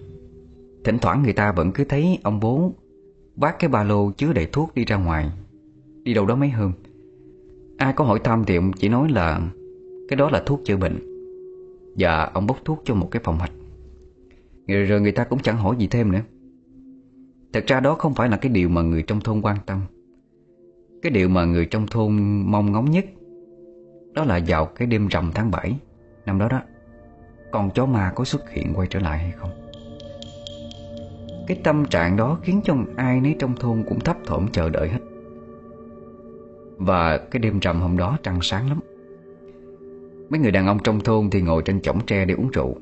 Thỉnh 0.85 0.97
thoảng 0.99 1.23
người 1.23 1.33
ta 1.33 1.51
vẫn 1.51 1.71
cứ 1.71 1.83
thấy 1.83 2.19
ông 2.23 2.39
bố 2.39 2.73
Vác 3.35 3.59
cái 3.59 3.69
ba 3.69 3.83
lô 3.83 4.11
chứa 4.11 4.33
đầy 4.33 4.45
thuốc 4.51 4.75
đi 4.75 4.85
ra 4.85 4.97
ngoài. 4.97 5.31
Đi 6.03 6.13
đâu 6.13 6.25
đó 6.25 6.35
mấy 6.35 6.49
hôm 6.49 6.71
Ai 7.77 7.93
có 7.93 8.05
hỏi 8.05 8.19
thăm 8.23 8.43
thì 8.47 8.55
ông 8.55 8.71
chỉ 8.73 8.89
nói 8.89 9.09
là 9.09 9.41
Cái 10.09 10.17
đó 10.17 10.29
là 10.29 10.43
thuốc 10.45 10.61
chữa 10.65 10.77
bệnh. 10.77 10.99
Và 11.97 12.31
ông 12.33 12.47
bốc 12.47 12.57
thuốc 12.65 12.81
cho 12.85 12.95
một 12.95 13.11
cái 13.11 13.21
phòng 13.23 13.39
hạch. 13.39 13.51
Rồi, 14.67 14.83
rồi 14.83 15.01
người 15.01 15.11
ta 15.11 15.23
cũng 15.23 15.39
chẳng 15.39 15.57
hỏi 15.57 15.75
gì 15.79 15.87
thêm 15.87 16.11
nữa. 16.11 16.21
Thật 17.53 17.63
ra 17.67 17.79
đó 17.79 17.95
không 17.95 18.13
phải 18.13 18.29
là 18.29 18.37
cái 18.37 18.51
điều 18.51 18.69
mà 18.69 18.81
người 18.81 19.01
trong 19.01 19.19
thôn 19.19 19.41
quan 19.41 19.57
tâm. 19.65 19.81
Cái 21.01 21.11
điều 21.11 21.29
mà 21.29 21.45
người 21.45 21.65
trong 21.65 21.87
thôn 21.87 22.41
mong 22.45 22.71
ngóng 22.71 22.91
nhất 22.91 23.05
Đó 24.13 24.23
là 24.23 24.39
vào 24.47 24.65
cái 24.65 24.87
đêm 24.87 25.07
rằm 25.07 25.31
tháng 25.33 25.51
7 25.51 25.79
Năm 26.25 26.39
đó 26.39 26.47
đó 26.49 26.61
Con 27.51 27.69
chó 27.75 27.85
ma 27.85 28.11
có 28.15 28.23
xuất 28.25 28.49
hiện 28.49 28.73
quay 28.75 28.87
trở 28.87 28.99
lại 28.99 29.19
hay 29.19 29.31
không? 29.31 29.64
Cái 31.47 31.59
tâm 31.63 31.85
trạng 31.85 32.17
đó 32.17 32.39
khiến 32.43 32.61
cho 32.63 32.75
ai 32.95 33.21
nấy 33.21 33.35
trong 33.39 33.55
thôn 33.55 33.83
cũng 33.87 33.99
thấp 33.99 34.17
thỏm 34.25 34.47
chờ 34.51 34.69
đợi 34.69 34.89
hết. 34.89 34.99
Và 36.77 37.17
cái 37.17 37.39
đêm 37.39 37.59
rằm 37.59 37.81
hôm 37.81 37.97
đó 37.97 38.17
trăng 38.23 38.39
sáng 38.41 38.69
lắm. 38.69 38.79
Mấy 40.29 40.39
người 40.39 40.51
đàn 40.51 40.67
ông 40.67 40.77
trong 40.83 40.99
thôn 40.99 41.29
thì 41.29 41.41
ngồi 41.41 41.61
trên 41.65 41.81
chõng 41.81 41.99
tre 42.07 42.25
để 42.25 42.33
uống 42.33 42.49
rượu. 42.51 42.75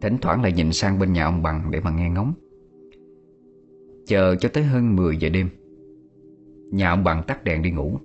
Thỉnh 0.00 0.16
thoảng 0.20 0.42
lại 0.42 0.52
nhìn 0.52 0.72
sang 0.72 0.98
bên 0.98 1.12
nhà 1.12 1.24
ông 1.24 1.42
Bằng 1.42 1.70
để 1.70 1.80
mà 1.80 1.90
nghe 1.90 2.10
ngóng. 2.10 2.32
Chờ 4.06 4.36
cho 4.36 4.48
tới 4.48 4.64
hơn 4.64 4.96
10 4.96 5.16
giờ 5.16 5.28
đêm, 5.28 5.48
Nhà 6.70 6.90
ông 6.90 7.04
Bằng 7.04 7.22
tắt 7.26 7.44
đèn 7.44 7.62
đi 7.62 7.70
ngủ, 7.70 7.96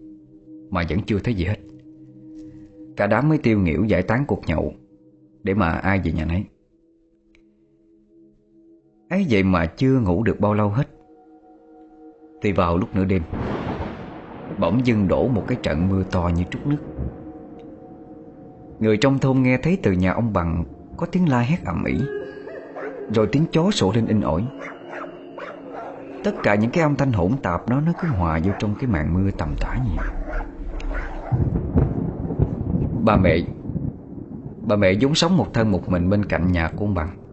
Mà 0.70 0.84
vẫn 0.90 1.00
chưa 1.06 1.20
thấy 1.20 1.34
gì 1.34 1.46
hết. 1.46 1.58
Cả 2.96 3.08
đám 3.08 3.30
mới 3.30 3.38
tiêu 3.38 3.60
nghỉu 3.60 3.84
giải 3.84 4.02
tán 4.02 4.26
cuộc 4.28 4.42
nhậu 4.48 4.74
Để 5.44 5.54
mà 5.54 5.70
ai 5.70 6.02
về 6.04 6.12
nhà 6.12 6.26
nấy 6.26 6.44
ấy 9.10 9.26
vậy 9.30 9.44
mà 9.44 9.66
chưa 9.66 10.00
ngủ 10.00 10.24
được 10.24 10.40
bao 10.40 10.54
lâu 10.54 10.70
hết. 10.70 10.88
Thì 12.42 12.52
vào 12.52 12.78
lúc 12.78 12.96
nửa 12.96 13.06
đêm, 13.06 13.22
Bỗng 14.60 14.86
dưng 14.86 15.08
đổ 15.08 15.28
một 15.28 15.44
cái 15.48 15.58
trận 15.64 15.90
mưa 15.90 16.04
to 16.12 16.30
như 16.36 16.44
trút 16.44 16.68
nước. 16.68 16.78
Người 18.80 18.98
trong 18.98 19.20
thôn 19.20 19.42
nghe 19.42 19.58
thấy 19.58 19.78
từ 19.84 19.92
nhà 19.92 20.14
ông 20.14 20.34
Bằng 20.34 20.64
Có 20.98 21.06
tiếng 21.06 21.30
la 21.30 21.40
hét 21.40 21.66
ầm 21.66 21.84
ĩ, 21.84 21.98
Rồi 23.14 23.28
tiếng 23.32 23.46
chó 23.52 23.72
sổ 23.72 23.92
lên 23.96 24.08
in 24.08 24.22
ỏi. 24.22 24.48
Tất 26.24 26.32
cả 26.44 26.56
những 26.56 26.72
cái 26.72 26.84
âm 26.84 26.96
thanh 26.96 27.12
hỗn 27.12 27.32
tạp 27.42 27.70
đó, 27.70 27.82
Nó 27.86 27.92
cứ 28.02 28.08
hòa 28.08 28.40
vô 28.44 28.52
trong 28.60 28.76
cái 28.80 28.90
màn 28.90 29.14
mưa 29.14 29.32
tầm 29.32 29.56
tã 29.60 29.76
như 29.86 29.92
Bà 33.04 33.18
mẹ 33.18 33.38
Bà 34.62 34.76
mẹ 34.76 34.94
vốn 35.02 35.16
sống 35.16 35.38
một 35.38 35.54
thân 35.54 35.72
một 35.72 35.90
mình 35.90 36.10
bên 36.10 36.26
cạnh 36.26 36.52
nhà 36.52 36.72
của 36.76 36.86
ông 36.86 36.94
Bằng. 36.94 37.27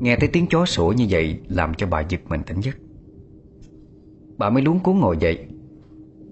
Nghe 0.00 0.16
thấy 0.16 0.28
tiếng 0.32 0.46
chó 0.46 0.66
sủa 0.66 0.92
như 0.92 1.06
vậy 1.10 1.40
Làm 1.48 1.74
cho 1.74 1.86
bà 1.86 2.00
giật 2.00 2.20
mình 2.28 2.42
tỉnh 2.46 2.60
giấc. 2.60 2.76
Bà 4.38 4.50
mới 4.50 4.62
luống 4.62 4.80
cuốn 4.80 4.98
ngồi 4.98 5.16
dậy, 5.20 5.46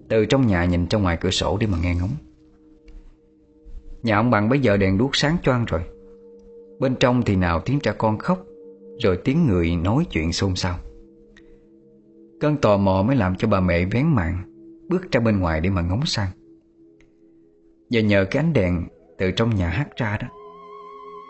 Từ 0.08 0.24
trong 0.24 0.46
nhà 0.46 0.64
nhìn 0.64 0.86
ra 0.90 0.98
ngoài 0.98 1.18
cửa 1.20 1.30
sổ 1.30 1.58
để 1.60 1.66
mà 1.66 1.78
nghe 1.82 1.94
ngóng. 1.94 2.10
Nhà 4.02 4.16
ông 4.16 4.30
bằng 4.30 4.48
bây 4.48 4.60
giờ 4.60 4.76
đèn 4.76 4.98
đuốc 4.98 5.16
sáng 5.16 5.36
choang 5.42 5.64
rồi. 5.64 5.80
Bên 6.78 6.94
trong 7.00 7.22
thì 7.22 7.36
nào 7.36 7.60
tiếng 7.60 7.80
trẻ 7.80 7.92
con 7.98 8.18
khóc, 8.18 8.44
Rồi 8.98 9.18
tiếng 9.24 9.46
người 9.46 9.76
nói 9.76 10.06
chuyện 10.10 10.32
xôn 10.32 10.56
xao. 10.56 10.78
Cơn 12.40 12.56
tò 12.56 12.76
mò 12.76 13.02
mới 13.02 13.16
làm 13.16 13.36
cho 13.36 13.48
bà 13.48 13.60
mẹ 13.60 13.84
vén 13.84 14.06
màn 14.06 14.42
Bước 14.88 15.10
ra 15.12 15.20
bên 15.20 15.38
ngoài 15.38 15.60
để 15.60 15.70
mà 15.70 15.82
ngóng 15.82 16.06
sang. 16.06 16.30
Và 17.90 18.00
nhờ 18.00 18.24
cái 18.30 18.42
ánh 18.42 18.52
đèn 18.52 18.84
Từ 19.18 19.30
trong 19.30 19.54
nhà 19.54 19.68
hát 19.68 19.88
ra 19.96 20.18
đó, 20.22 20.28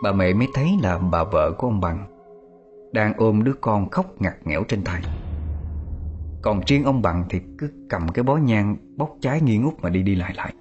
Bà 0.03 0.11
mẹ 0.11 0.33
mới 0.33 0.47
thấy 0.53 0.69
là 0.83 0.97
bà 0.97 1.23
vợ 1.23 1.51
của 1.57 1.67
ông 1.67 1.81
Bằng 1.81 2.18
đang 2.91 3.13
ôm 3.17 3.43
đứa 3.43 3.53
con 3.61 3.89
khóc 3.89 4.21
ngặt 4.21 4.33
nghẽo 4.45 4.63
trên 4.63 4.83
tay 4.83 5.01
Còn 6.41 6.61
riêng 6.67 6.83
ông 6.83 7.01
Bằng 7.01 7.23
thì 7.29 7.39
cứ 7.57 7.69
cầm 7.89 8.07
cái 8.09 8.23
bó 8.23 8.37
nhang 8.37 8.77
Bóc 8.97 9.17
trái 9.21 9.41
nghi 9.41 9.57
ngút 9.57 9.73
mà 9.81 9.89
đi 9.89 10.03
đi 10.03 10.15
lại 10.15 10.33
lại. 10.37 10.53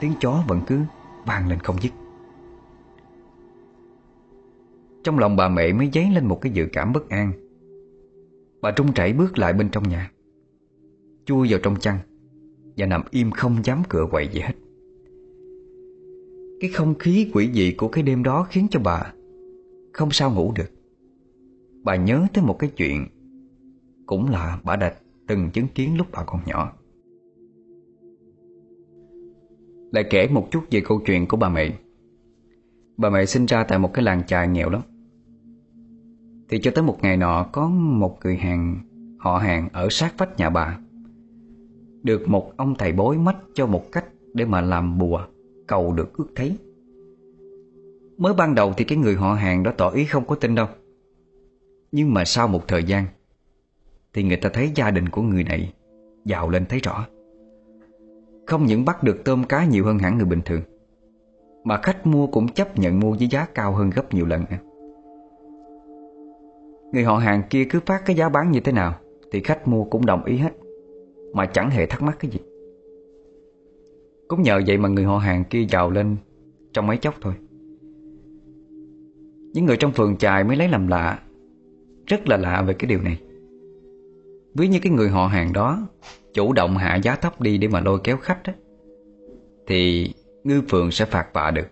Tiếng 0.00 0.12
chó 0.20 0.44
vẫn 0.48 0.60
cứ 0.66 0.80
vang 1.26 1.48
lên 1.48 1.58
không 1.58 1.76
dứt. 1.82 1.92
Trong 5.04 5.18
lòng 5.18 5.36
bà 5.36 5.48
mẹ 5.48 5.72
mới 5.72 5.90
dấy 5.92 6.10
lên 6.14 6.26
một 6.26 6.40
cái 6.40 6.52
dự 6.52 6.66
cảm 6.72 6.92
bất 6.92 7.08
an. 7.08 7.32
Bà 8.60 8.70
trung 8.70 8.92
chảy 8.92 9.12
bước 9.12 9.38
lại 9.38 9.52
bên 9.52 9.68
trong 9.68 9.88
nhà, 9.88 10.10
Chui 11.24 11.48
vào 11.50 11.60
trong 11.62 11.76
chăn 11.76 11.98
Và 12.76 12.86
nằm 12.86 13.02
im 13.10 13.30
không 13.30 13.56
dám 13.64 13.82
cựa 13.88 14.06
quậy 14.10 14.28
gì 14.28 14.40
hết. 14.40 14.54
Cái 16.60 16.70
không 16.70 16.94
khí 16.94 17.30
quỷ 17.34 17.50
dị 17.52 17.72
của 17.72 17.88
cái 17.88 18.02
đêm 18.02 18.22
đó 18.22 18.46
khiến 18.50 18.66
cho 18.70 18.80
bà 18.84 19.12
Không 19.92 20.10
sao 20.10 20.32
ngủ 20.32 20.52
được. 20.56 20.75
Bà 21.86 21.96
nhớ 21.96 22.26
tới 22.34 22.44
một 22.44 22.58
cái 22.58 22.70
chuyện. 22.76 23.06
Cũng 24.06 24.30
là 24.30 24.58
bà 24.64 24.76
đã 24.76 24.94
từng 25.26 25.50
chứng 25.50 25.66
kiến 25.74 25.96
lúc 25.96 26.06
bà 26.12 26.24
còn 26.24 26.40
nhỏ. 26.46 26.72
Lại 29.92 30.04
kể 30.10 30.28
một 30.28 30.48
chút 30.50 30.64
về 30.70 30.82
câu 30.84 31.00
chuyện 31.06 31.26
của 31.26 31.36
bà 31.36 31.48
mẹ. 31.48 31.72
Bà 32.96 33.10
mẹ 33.10 33.26
sinh 33.26 33.46
ra 33.46 33.64
tại 33.64 33.78
một 33.78 33.92
cái 33.92 34.04
làng 34.04 34.22
chài 34.26 34.48
nghèo 34.48 34.70
lắm. 34.70 34.82
Thì 36.48 36.58
cho 36.62 36.70
tới 36.74 36.84
một 36.84 36.98
ngày 37.02 37.16
nọ, 37.16 37.46
Có 37.52 37.68
một 37.68 38.18
người 38.24 38.36
hàng, 38.36 38.76
Họ 39.18 39.38
hàng 39.38 39.68
ở 39.72 39.88
sát 39.90 40.14
vách 40.18 40.38
nhà 40.38 40.50
bà. 40.50 40.78
Được 42.02 42.28
một 42.28 42.56
ông 42.56 42.74
thầy 42.78 42.92
bói 42.92 43.18
mách 43.18 43.38
cho 43.54 43.66
một 43.66 43.92
cách 43.92 44.04
Để 44.34 44.44
mà 44.44 44.60
làm 44.60 44.98
bùa, 44.98 45.26
Cầu 45.66 45.92
được 45.92 46.16
ước 46.16 46.28
thấy. 46.34 46.56
Mới 48.18 48.34
ban 48.34 48.54
đầu 48.54 48.72
thì 48.76 48.84
cái 48.84 48.98
người 48.98 49.14
họ 49.14 49.34
hàng 49.34 49.62
đó 49.62 49.72
tỏ 49.76 49.90
ý 49.90 50.04
không 50.04 50.24
có 50.26 50.34
tin 50.34 50.54
đâu. 50.54 50.66
Nhưng 51.92 52.14
mà 52.14 52.24
sau 52.24 52.48
một 52.48 52.68
thời 52.68 52.84
gian, 52.84 53.06
Thì 54.14 54.22
người 54.22 54.36
ta 54.36 54.48
thấy 54.52 54.72
gia 54.74 54.90
đình 54.90 55.08
của 55.08 55.22
người 55.22 55.44
này 55.44 55.72
Giàu 56.24 56.50
lên 56.50 56.66
thấy 56.66 56.80
rõ. 56.80 57.06
Không 58.46 58.66
những 58.66 58.84
bắt 58.84 59.02
được 59.02 59.24
tôm 59.24 59.44
cá 59.44 59.64
nhiều 59.64 59.84
hơn 59.84 59.98
hẳn 59.98 60.16
người 60.16 60.26
bình 60.26 60.40
thường, 60.44 60.60
Mà 61.64 61.80
khách 61.82 62.06
mua 62.06 62.26
cũng 62.26 62.48
chấp 62.48 62.78
nhận 62.78 63.00
mua 63.00 63.16
với 63.18 63.28
giá 63.28 63.46
cao 63.54 63.72
hơn 63.72 63.90
gấp 63.90 64.14
nhiều 64.14 64.26
lần 64.26 64.44
Người 66.92 67.04
họ 67.04 67.16
hàng 67.16 67.42
kia 67.50 67.64
cứ 67.70 67.80
phát 67.86 68.02
cái 68.06 68.16
giá 68.16 68.28
bán 68.28 68.50
như 68.50 68.60
thế 68.60 68.72
nào 68.72 68.94
Thì 69.32 69.40
khách 69.40 69.68
mua 69.68 69.84
cũng 69.84 70.06
đồng 70.06 70.24
ý 70.24 70.36
hết, 70.36 70.52
Mà 71.32 71.46
chẳng 71.46 71.70
hề 71.70 71.86
thắc 71.86 72.02
mắc 72.02 72.16
cái 72.20 72.30
gì. 72.30 72.40
Cũng 74.28 74.42
nhờ 74.42 74.60
vậy 74.66 74.78
mà 74.78 74.88
người 74.88 75.04
họ 75.04 75.18
hàng 75.18 75.44
kia 75.44 75.66
giàu 75.68 75.90
lên 75.90 76.16
Trong 76.72 76.86
mấy 76.86 76.96
chốc 76.96 77.14
thôi. 77.20 77.34
Những 79.52 79.64
người 79.64 79.76
trong 79.76 79.92
phường 79.92 80.16
chài 80.16 80.44
mới 80.44 80.56
lấy 80.56 80.68
làm 80.68 80.88
lạ 80.88 81.18
rất 82.06 82.28
là 82.28 82.36
lạ 82.36 82.62
về 82.62 82.74
cái 82.74 82.88
điều 82.88 83.02
này 83.02 83.18
Ví 84.54 84.68
như 84.68 84.78
cái 84.82 84.92
người 84.92 85.08
họ 85.08 85.26
hàng 85.26 85.52
đó 85.52 85.88
chủ 86.34 86.52
động 86.52 86.76
hạ 86.76 86.96
giá 86.96 87.16
thấp 87.16 87.40
đi 87.40 87.58
để 87.58 87.68
mà 87.68 87.80
lôi 87.80 87.98
kéo 88.04 88.16
khách 88.16 88.42
đó, 88.46 88.52
thì 89.66 90.10
ngư 90.44 90.62
phường 90.68 90.90
sẽ 90.90 91.04
phạt 91.04 91.26
vạ 91.32 91.50
được. 91.50 91.66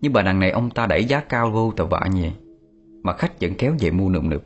Nhưng 0.00 0.12
bà 0.12 0.22
đằng 0.22 0.40
này 0.40 0.50
ông 0.50 0.70
ta 0.70 0.86
đẩy 0.86 1.04
giá 1.04 1.20
cao 1.20 1.50
vô 1.50 1.72
tờ 1.76 1.86
vạ 1.86 2.06
nhỉ? 2.14 2.30
mà 3.02 3.12
khách 3.12 3.40
vẫn 3.40 3.52
kéo 3.58 3.74
về 3.80 3.90
mua 3.90 4.10
nụm 4.10 4.30
nụp. 4.30 4.42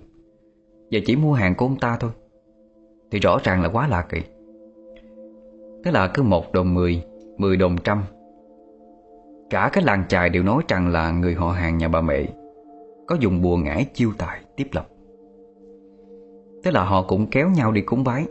Và 0.90 0.99
chỉ 1.07 1.16
mua 1.16 1.33
hàng 1.33 1.54
của 1.54 1.66
ông 1.66 1.76
ta 1.76 1.97
thôi, 2.00 2.11
thì 3.11 3.18
rõ 3.18 3.38
ràng 3.45 3.62
là 3.62 3.68
quá 3.68 3.88
lạ 3.88 4.07
kỳ. 4.09 4.21
Thế 5.85 5.92
là 5.92 6.11
cứ 6.14 6.23
một 6.23 6.52
đồng 6.52 6.75
mười, 6.75 7.02
mười 7.38 7.57
đồng 7.57 7.76
trăm. 7.85 8.02
Cả 9.50 9.71
cái 9.73 9.85
làng 9.85 10.04
chài 10.09 10.30
đều 10.30 10.42
nói 10.42 10.62
rằng 10.68 10.88
là 10.88 11.11
người 11.11 11.35
họ 11.35 11.50
hàng 11.50 11.78
nhà 11.78 11.88
bà 11.88 12.00
mẹ 12.00 12.26
có 13.07 13.16
dùng 13.21 13.42
bùa 13.42 13.57
ngải 13.57 13.85
chiêu 13.95 14.12
tài 14.18 14.40
tiếp 14.59 14.69
lộc. 14.73 14.91
Thế 16.65 16.71
là 16.71 16.85
họ 16.85 17.03
cũng 17.03 17.27
kéo 17.31 17.50
nhau 17.50 17.73
đi 17.73 17.81
cúng 17.81 18.05
bái. 18.05 18.27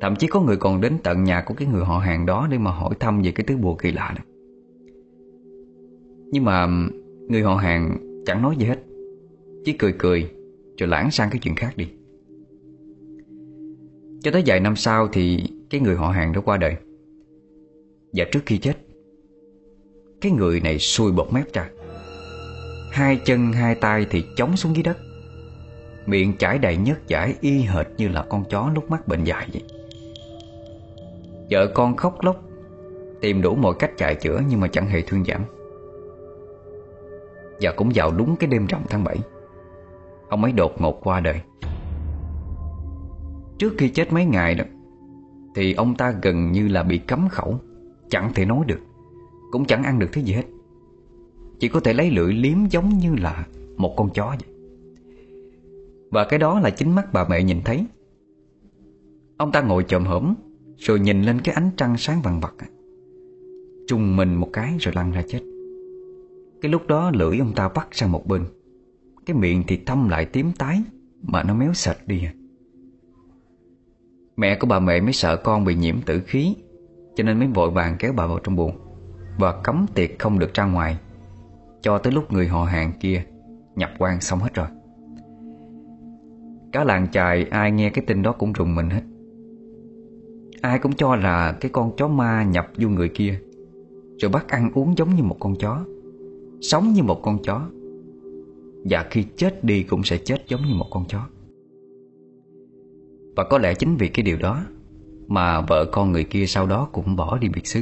Thậm 0.00 0.16
chí 0.16 0.26
có 0.26 0.40
người 0.40 0.56
còn 0.56 0.80
đến 0.80 0.98
tận 1.02 1.24
nhà 1.24 1.44
của 1.46 1.54
cái 1.54 1.68
người 1.68 1.84
họ 1.84 1.98
hàng 1.98 2.26
đó 2.26 2.48
Để 2.50 2.58
mà 2.58 2.70
hỏi 2.70 2.94
thăm 3.00 3.22
về 3.22 3.32
cái 3.32 3.44
thứ 3.46 3.56
bùa 3.56 3.74
kỳ 3.74 3.92
lạ 3.92 4.14
đó. 4.16 4.22
Nhưng 6.30 6.44
mà 6.44 6.68
người 7.28 7.42
họ 7.42 7.56
hàng 7.56 7.96
chẳng 8.26 8.42
nói 8.42 8.56
gì 8.58 8.66
hết. 8.66 8.78
Chỉ 9.64 9.72
cười 9.72 9.94
cười 9.98 10.30
Rồi 10.78 10.88
lãng 10.88 11.10
sang 11.10 11.28
cái 11.30 11.38
chuyện 11.42 11.54
khác 11.54 11.76
đi. 11.76 11.88
Cho 14.22 14.30
tới 14.30 14.42
vài 14.46 14.60
năm 14.60 14.76
sau 14.76 15.08
thì 15.08 15.38
Cái 15.70 15.80
người 15.80 15.96
họ 15.96 16.08
hàng 16.10 16.32
đó 16.32 16.40
qua 16.44 16.56
đời. 16.56 16.76
Và 18.12 18.24
trước 18.32 18.40
khi 18.46 18.58
chết, 18.58 18.76
Cái 20.20 20.32
người 20.32 20.60
này 20.60 20.78
xui 20.78 21.12
bọt 21.12 21.26
mép 21.32 21.52
ra. 21.52 21.70
Hai 22.92 23.20
chân, 23.24 23.52
hai 23.52 23.74
tay 23.74 24.06
thì 24.10 24.24
chống 24.36 24.56
xuống 24.56 24.74
dưới 24.74 24.82
đất. 24.82 24.96
Miệng 26.08 26.36
chảy 26.36 26.58
đầy 26.58 26.76
nhớt 26.76 27.08
giải 27.08 27.34
y 27.40 27.60
hệt 27.60 27.86
như 27.96 28.08
là 28.08 28.24
con 28.28 28.44
chó 28.44 28.70
lúc 28.74 28.90
mắc 28.90 29.08
bệnh 29.08 29.24
dại. 29.24 29.48
Vậy 29.52 29.62
Vợ 31.50 31.72
con 31.74 31.96
khóc 31.96 32.24
lóc, 32.24 32.42
Tìm 33.20 33.42
đủ 33.42 33.54
mọi 33.54 33.74
cách 33.78 33.90
chạy 33.96 34.14
chữa 34.14 34.40
nhưng 34.48 34.60
mà 34.60 34.68
chẳng 34.68 34.86
hề 34.86 35.02
thuyên 35.02 35.24
giảm. 35.24 35.42
Và 37.60 37.72
cũng 37.76 37.90
vào 37.94 38.10
đúng 38.10 38.36
cái 38.36 38.50
đêm 38.50 38.66
rằm 38.66 38.82
tháng 38.88 39.04
7 39.04 39.18
Ông 40.28 40.42
ấy 40.42 40.52
đột 40.52 40.80
ngột 40.80 41.00
qua 41.02 41.20
đời. 41.20 41.40
Trước 43.58 43.74
khi 43.78 43.88
chết 43.88 44.12
mấy 44.12 44.24
ngày 44.24 44.54
đó, 44.54 44.64
Thì 45.54 45.74
ông 45.74 45.94
ta 45.94 46.14
gần 46.22 46.52
như 46.52 46.68
là 46.68 46.82
bị 46.82 46.98
cấm 46.98 47.28
khẩu, 47.28 47.58
Chẳng 48.08 48.32
thể 48.34 48.44
nói 48.44 48.64
được, 48.66 48.80
Cũng 49.50 49.64
chẳng 49.64 49.82
ăn 49.82 49.98
được 49.98 50.08
thứ 50.12 50.20
gì 50.20 50.32
hết. 50.32 50.44
Chỉ 51.58 51.68
có 51.68 51.80
thể 51.80 51.92
lấy 51.92 52.10
lưỡi 52.10 52.32
liếm 52.32 52.66
giống 52.70 52.88
như 52.88 53.14
là 53.14 53.46
Một 53.76 53.94
con 53.96 54.10
chó 54.14 54.26
vậy. 54.26 54.57
Và 56.10 56.24
cái 56.24 56.38
đó 56.38 56.60
là 56.60 56.70
chính 56.70 56.94
mắt 56.94 57.12
bà 57.12 57.28
mẹ 57.28 57.42
nhìn 57.42 57.60
thấy. 57.64 57.86
Ông 59.36 59.52
ta 59.52 59.60
ngồi 59.60 59.84
chồm 59.88 60.04
hổm, 60.04 60.34
rồi 60.78 61.00
nhìn 61.00 61.22
lên 61.22 61.40
cái 61.40 61.54
ánh 61.54 61.70
trăng 61.76 61.96
sáng 61.96 62.22
vàng 62.22 62.40
bạc 62.40 62.54
Trùng 63.88 64.16
mình 64.16 64.34
một 64.34 64.48
cái 64.52 64.76
rồi 64.80 64.94
lăn 64.94 65.12
ra 65.12 65.22
chết. 65.28 65.40
Cái 66.62 66.72
lúc 66.72 66.86
đó 66.86 67.10
lưỡi 67.14 67.38
ông 67.38 67.52
ta 67.54 67.68
vắt 67.68 67.88
sang 67.90 68.12
một 68.12 68.26
bên. 68.26 68.44
Cái 69.26 69.36
miệng 69.36 69.62
thì 69.66 69.76
thâm 69.86 70.08
lại 70.08 70.24
tím 70.24 70.52
tái, 70.58 70.82
Mà 71.22 71.42
nó 71.42 71.54
méo 71.54 71.72
sạch 71.74 71.98
đi. 72.06 72.22
Mẹ 74.36 74.58
của 74.60 74.66
bà 74.66 74.80
mẹ 74.80 75.00
mới 75.00 75.12
sợ 75.12 75.36
con 75.36 75.64
bị 75.64 75.74
nhiễm 75.74 76.00
tử 76.00 76.20
khí, 76.26 76.54
Cho 77.16 77.24
nên 77.24 77.38
mới 77.38 77.48
vội 77.48 77.70
vàng 77.70 77.96
kéo 77.98 78.12
bà 78.12 78.26
vào 78.26 78.38
trong 78.38 78.56
buồng. 78.56 78.78
Và 79.38 79.60
cấm 79.62 79.86
tiệc 79.94 80.18
không 80.18 80.38
được 80.38 80.54
ra 80.54 80.64
ngoài, 80.64 80.98
Cho 81.80 81.98
tới 81.98 82.12
lúc 82.12 82.32
người 82.32 82.48
họ 82.48 82.64
hàng 82.64 82.92
kia 83.00 83.24
Nhập 83.76 83.90
quan 83.98 84.20
xong 84.20 84.38
hết 84.38 84.54
rồi. 84.54 84.66
Cả 86.72 86.84
làng 86.84 87.06
chài, 87.12 87.44
ai 87.44 87.72
nghe 87.72 87.90
cái 87.90 88.04
tin 88.06 88.22
đó 88.22 88.32
cũng 88.32 88.52
rùng 88.52 88.74
mình 88.74 88.90
hết. 88.90 89.02
Ai 90.60 90.78
cũng 90.78 90.92
cho 90.92 91.16
là 91.16 91.52
cái 91.60 91.70
con 91.70 91.96
chó 91.96 92.08
ma 92.08 92.44
nhập 92.44 92.70
vô 92.78 92.88
người 92.88 93.08
kia, 93.08 93.40
Rồi 94.18 94.30
bắt 94.30 94.48
ăn 94.48 94.70
uống 94.74 94.94
giống 94.96 95.14
như 95.14 95.22
một 95.22 95.36
con 95.40 95.54
chó, 95.58 95.84
Sống 96.60 96.92
như 96.92 97.02
một 97.02 97.22
con 97.22 97.38
chó, 97.42 97.68
Và 98.84 99.06
khi 99.10 99.24
chết 99.36 99.64
đi 99.64 99.82
cũng 99.82 100.02
sẽ 100.02 100.18
chết 100.18 100.48
giống 100.48 100.60
như 100.66 100.74
một 100.74 100.86
con 100.90 101.04
chó. 101.08 101.26
Và 103.36 103.44
có 103.44 103.58
lẽ 103.58 103.74
chính 103.74 103.96
vì 103.96 104.08
cái 104.08 104.22
điều 104.22 104.38
đó 104.38 104.64
Mà 105.26 105.60
vợ 105.60 105.84
con 105.92 106.12
người 106.12 106.24
kia 106.24 106.46
sau 106.46 106.66
đó 106.66 106.88
cũng 106.92 107.16
bỏ 107.16 107.38
đi 107.38 107.48
biệt 107.48 107.66
xứ. 107.66 107.80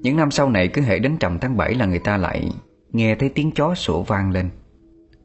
Những 0.00 0.16
năm 0.16 0.30
sau 0.30 0.50
này, 0.50 0.68
cứ 0.68 0.82
hệ 0.82 0.98
đến 0.98 1.16
trầm 1.20 1.38
tháng 1.40 1.56
7 1.56 1.74
là 1.74 1.86
người 1.86 1.98
ta 1.98 2.16
lại 2.16 2.50
Nghe 2.92 3.14
thấy 3.14 3.28
tiếng 3.28 3.50
chó 3.50 3.74
sủa 3.74 4.02
vang 4.02 4.30
lên. 4.30 4.50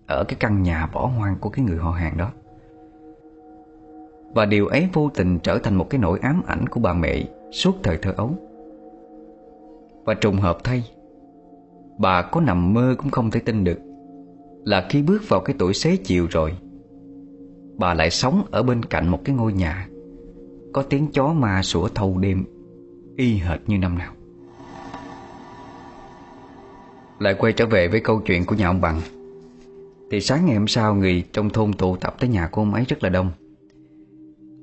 Ở 0.08 0.24
cái 0.24 0.38
căn 0.40 0.64
nhà 0.64 0.90
bỏ 0.94 1.06
hoang 1.06 1.36
của 1.40 1.50
cái 1.50 1.66
người 1.66 1.78
họ 1.78 1.92
hàng 1.92 2.18
đó. 2.18 2.32
Và 4.34 4.46
điều 4.46 4.68
ấy 4.68 4.88
vô 4.94 5.10
tình 5.14 5.40
trở 5.40 5.58
thành 5.58 5.76
một 5.76 5.90
cái 5.90 6.02
nỗi 6.02 6.20
ám 6.22 6.42
ảnh 6.48 6.68
của 6.68 6.80
bà 6.80 6.94
mẹ 6.94 7.24
Suốt 7.52 7.76
thời 7.84 7.98
thơ 7.98 8.14
ấu. 8.18 8.32
Và 10.06 10.14
trùng 10.14 10.36
hợp 10.36 10.58
thay, 10.64 10.84
Bà 11.98 12.22
có 12.22 12.42
nằm 12.42 12.74
mơ 12.74 12.96
cũng 12.98 13.12
không 13.12 13.32
thể 13.32 13.40
tin 13.40 13.64
được 13.64 13.80
Là 14.64 14.86
khi 14.90 15.02
bước 15.02 15.22
vào 15.30 15.40
cái 15.40 15.56
tuổi 15.60 15.74
xế 15.74 15.96
chiều 15.96 16.28
rồi, 16.30 16.54
Bà 17.78 17.94
lại 17.94 18.10
sống 18.10 18.44
ở 18.52 18.64
bên 18.64 18.86
cạnh 18.86 19.08
một 19.08 19.20
cái 19.26 19.36
ngôi 19.36 19.54
nhà 19.54 19.88
Có 20.74 20.84
tiếng 20.84 21.08
chó 21.12 21.34
ma 21.34 21.62
sủa 21.64 21.88
thâu 21.88 22.18
đêm, 22.18 22.46
Y 23.18 23.38
hệt 23.38 23.60
như 23.68 23.78
năm 23.78 23.98
nào. 23.98 24.14
Lại 27.20 27.36
quay 27.40 27.54
trở 27.54 27.66
về 27.66 27.88
với 27.88 28.00
câu 28.00 28.22
chuyện 28.26 28.46
của 28.46 28.56
nhà 28.56 28.68
ông 28.68 28.82
Bằng. 28.82 29.02
Thì 30.14 30.22
sáng 30.22 30.46
ngày 30.46 30.56
hôm 30.56 30.68
sau, 30.68 30.96
Người 30.96 31.24
trong 31.34 31.50
thôn 31.50 31.74
tụ 31.74 31.96
tập 31.96 32.16
tới 32.20 32.30
nhà 32.30 32.48
của 32.52 32.62
ông 32.62 32.74
ấy 32.74 32.84
rất 32.88 33.04
là 33.04 33.10
đông. 33.10 33.32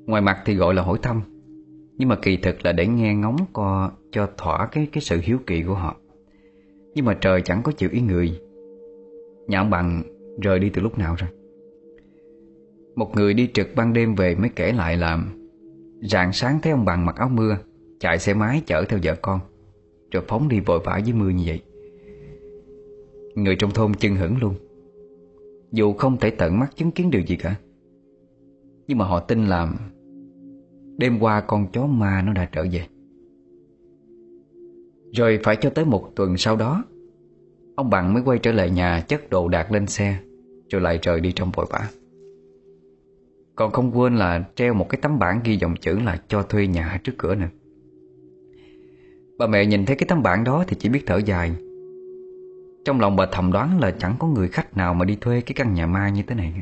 Ngoài 0.05 0.21
mặt 0.21 0.37
thì 0.45 0.55
gọi 0.55 0.73
là 0.73 0.81
hỏi 0.81 0.99
thăm, 1.01 1.21
Nhưng 1.97 2.09
mà 2.09 2.15
kỳ 2.15 2.37
thực 2.37 2.65
là 2.65 2.71
để 2.71 2.87
nghe 2.87 3.15
ngóng 3.15 3.35
co, 3.53 3.91
cho 4.11 4.29
thỏa 4.37 4.67
cái 4.71 4.87
cái 4.91 5.01
sự 5.01 5.19
hiếu 5.23 5.37
kỳ 5.47 5.63
của 5.63 5.73
họ. 5.73 5.95
Nhưng 6.95 7.05
mà 7.05 7.13
trời 7.21 7.41
chẳng 7.41 7.61
có 7.63 7.71
chịu 7.71 7.89
ý 7.91 8.01
người. 8.01 8.39
Nhà 9.47 9.59
ông 9.59 9.69
Bằng 9.69 10.03
rời 10.41 10.59
đi 10.59 10.69
từ 10.69 10.81
lúc 10.81 10.97
nào 10.97 11.15
rồi? 11.17 11.29
Một 12.95 13.15
người 13.15 13.33
đi 13.33 13.49
trực 13.53 13.67
ban 13.75 13.93
đêm 13.93 14.15
về 14.15 14.35
mới 14.35 14.49
kể 14.55 14.71
lại 14.71 14.97
là 14.97 15.19
Rạng 16.01 16.33
sáng 16.33 16.59
thấy 16.61 16.71
ông 16.71 16.85
Bằng 16.85 17.05
mặc 17.05 17.15
áo 17.15 17.29
mưa, 17.29 17.57
Chạy 17.99 18.19
xe 18.19 18.33
máy 18.33 18.61
chở 18.65 18.83
theo 18.89 18.99
vợ 19.03 19.15
con, 19.21 19.39
Rồi 20.11 20.23
phóng 20.27 20.49
đi 20.49 20.59
vội 20.59 20.79
vã 20.85 20.97
dưới 20.97 21.15
mưa 21.15 21.29
như 21.29 21.43
vậy. 21.45 21.61
Người 23.35 23.55
trong 23.55 23.71
thôn 23.71 23.93
chân 23.93 24.15
hững 24.15 24.37
luôn. 24.37 24.55
Dù 25.71 25.93
không 25.93 26.17
thể 26.17 26.29
tận 26.29 26.59
mắt 26.59 26.75
chứng 26.75 26.91
kiến 26.91 27.11
điều 27.11 27.21
gì 27.21 27.35
cả. 27.35 27.55
Nhưng 28.87 28.97
mà 28.97 29.05
họ 29.05 29.19
tin 29.19 29.45
là 29.45 29.73
Đêm 30.97 31.19
qua 31.19 31.41
con 31.41 31.67
chó 31.71 31.87
ma 31.87 32.21
nó 32.25 32.33
đã 32.33 32.49
trở 32.51 32.65
về. 32.71 32.85
Rồi 35.13 35.39
phải 35.43 35.55
cho 35.55 35.69
tới 35.69 35.85
một 35.85 36.11
tuần 36.15 36.37
sau 36.37 36.55
đó, 36.55 36.83
Ông 37.75 37.89
Bằng 37.89 38.13
mới 38.13 38.23
quay 38.25 38.39
trở 38.39 38.51
lại 38.51 38.69
nhà 38.69 39.01
chất 39.07 39.29
đồ 39.29 39.47
đạc 39.47 39.71
lên 39.71 39.87
xe, 39.87 40.17
Rồi 40.69 40.81
lại 40.81 40.99
rời 41.01 41.19
đi 41.19 41.31
trong 41.31 41.51
vội 41.51 41.65
vã. 41.69 41.89
Còn 43.55 43.71
không 43.71 43.91
quên 43.99 44.15
là 44.15 44.49
treo 44.55 44.73
một 44.73 44.89
cái 44.89 45.01
tấm 45.01 45.19
bảng 45.19 45.41
ghi 45.43 45.57
dòng 45.57 45.75
chữ 45.75 45.99
là 45.99 46.21
cho 46.27 46.43
thuê 46.43 46.67
nhà 46.67 46.99
trước 47.03 47.13
cửa 47.17 47.35
nè 47.35 47.47
Bà 49.37 49.47
mẹ 49.47 49.65
nhìn 49.65 49.85
thấy 49.85 49.95
cái 49.95 50.05
tấm 50.09 50.23
bảng 50.23 50.43
đó 50.43 50.63
thì 50.67 50.75
chỉ 50.79 50.89
biết 50.89 51.03
thở 51.05 51.17
dài. 51.17 51.51
Trong 52.85 52.99
lòng 52.99 53.15
bà 53.15 53.25
thầm 53.31 53.51
đoán 53.51 53.79
là 53.79 53.91
chẳng 53.91 54.15
có 54.19 54.27
người 54.27 54.47
khách 54.47 54.77
nào 54.77 54.93
mà 54.93 55.05
đi 55.05 55.17
thuê 55.21 55.41
cái 55.41 55.53
căn 55.55 55.73
nhà 55.73 55.87
ma 55.87 56.09
như 56.09 56.23
thế 56.27 56.35
này 56.35 56.53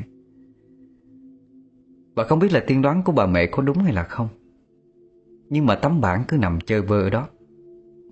Bà 2.14 2.24
không 2.24 2.38
biết 2.38 2.52
là 2.52 2.64
tiên 2.66 2.82
đoán 2.82 3.02
của 3.02 3.12
bà 3.12 3.26
mẹ 3.26 3.46
có 3.46 3.62
đúng 3.62 3.78
hay 3.78 3.92
là 3.92 4.04
không. 4.04 4.28
Nhưng 5.48 5.66
mà 5.66 5.74
tấm 5.74 6.00
bảng 6.00 6.24
cứ 6.28 6.36
nằm 6.36 6.58
chơi 6.60 6.82
vơ 6.82 7.02
ở 7.02 7.10
đó. 7.10 7.28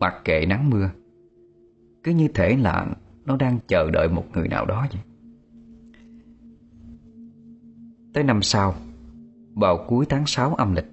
Mặc 0.00 0.14
kệ 0.24 0.46
nắng 0.46 0.70
mưa. 0.70 0.90
Cứ 2.02 2.12
như 2.12 2.28
thể 2.28 2.56
là 2.56 2.86
nó 3.24 3.36
đang 3.36 3.58
chờ 3.68 3.90
đợi 3.90 4.08
một 4.08 4.24
người 4.34 4.48
nào 4.48 4.66
đó 4.66 4.86
vậy. 4.92 5.02
Tới 8.14 8.24
năm 8.24 8.42
sau, 8.42 8.74
Vào 9.54 9.84
cuối 9.88 10.06
tháng 10.08 10.26
6 10.26 10.54
âm 10.54 10.74
lịch, 10.74 10.92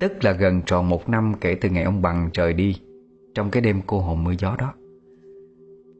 Tức 0.00 0.24
là 0.24 0.32
gần 0.32 0.62
tròn 0.66 0.88
một 0.88 1.08
năm 1.08 1.34
kể 1.40 1.54
từ 1.60 1.68
ngày 1.70 1.84
ông 1.84 2.02
Bằng 2.02 2.30
trời 2.32 2.52
đi 2.52 2.76
Trong 3.34 3.50
cái 3.50 3.62
đêm 3.62 3.80
cô 3.86 4.00
hồn 4.00 4.24
mưa 4.24 4.34
gió 4.38 4.56
đó 4.58 4.74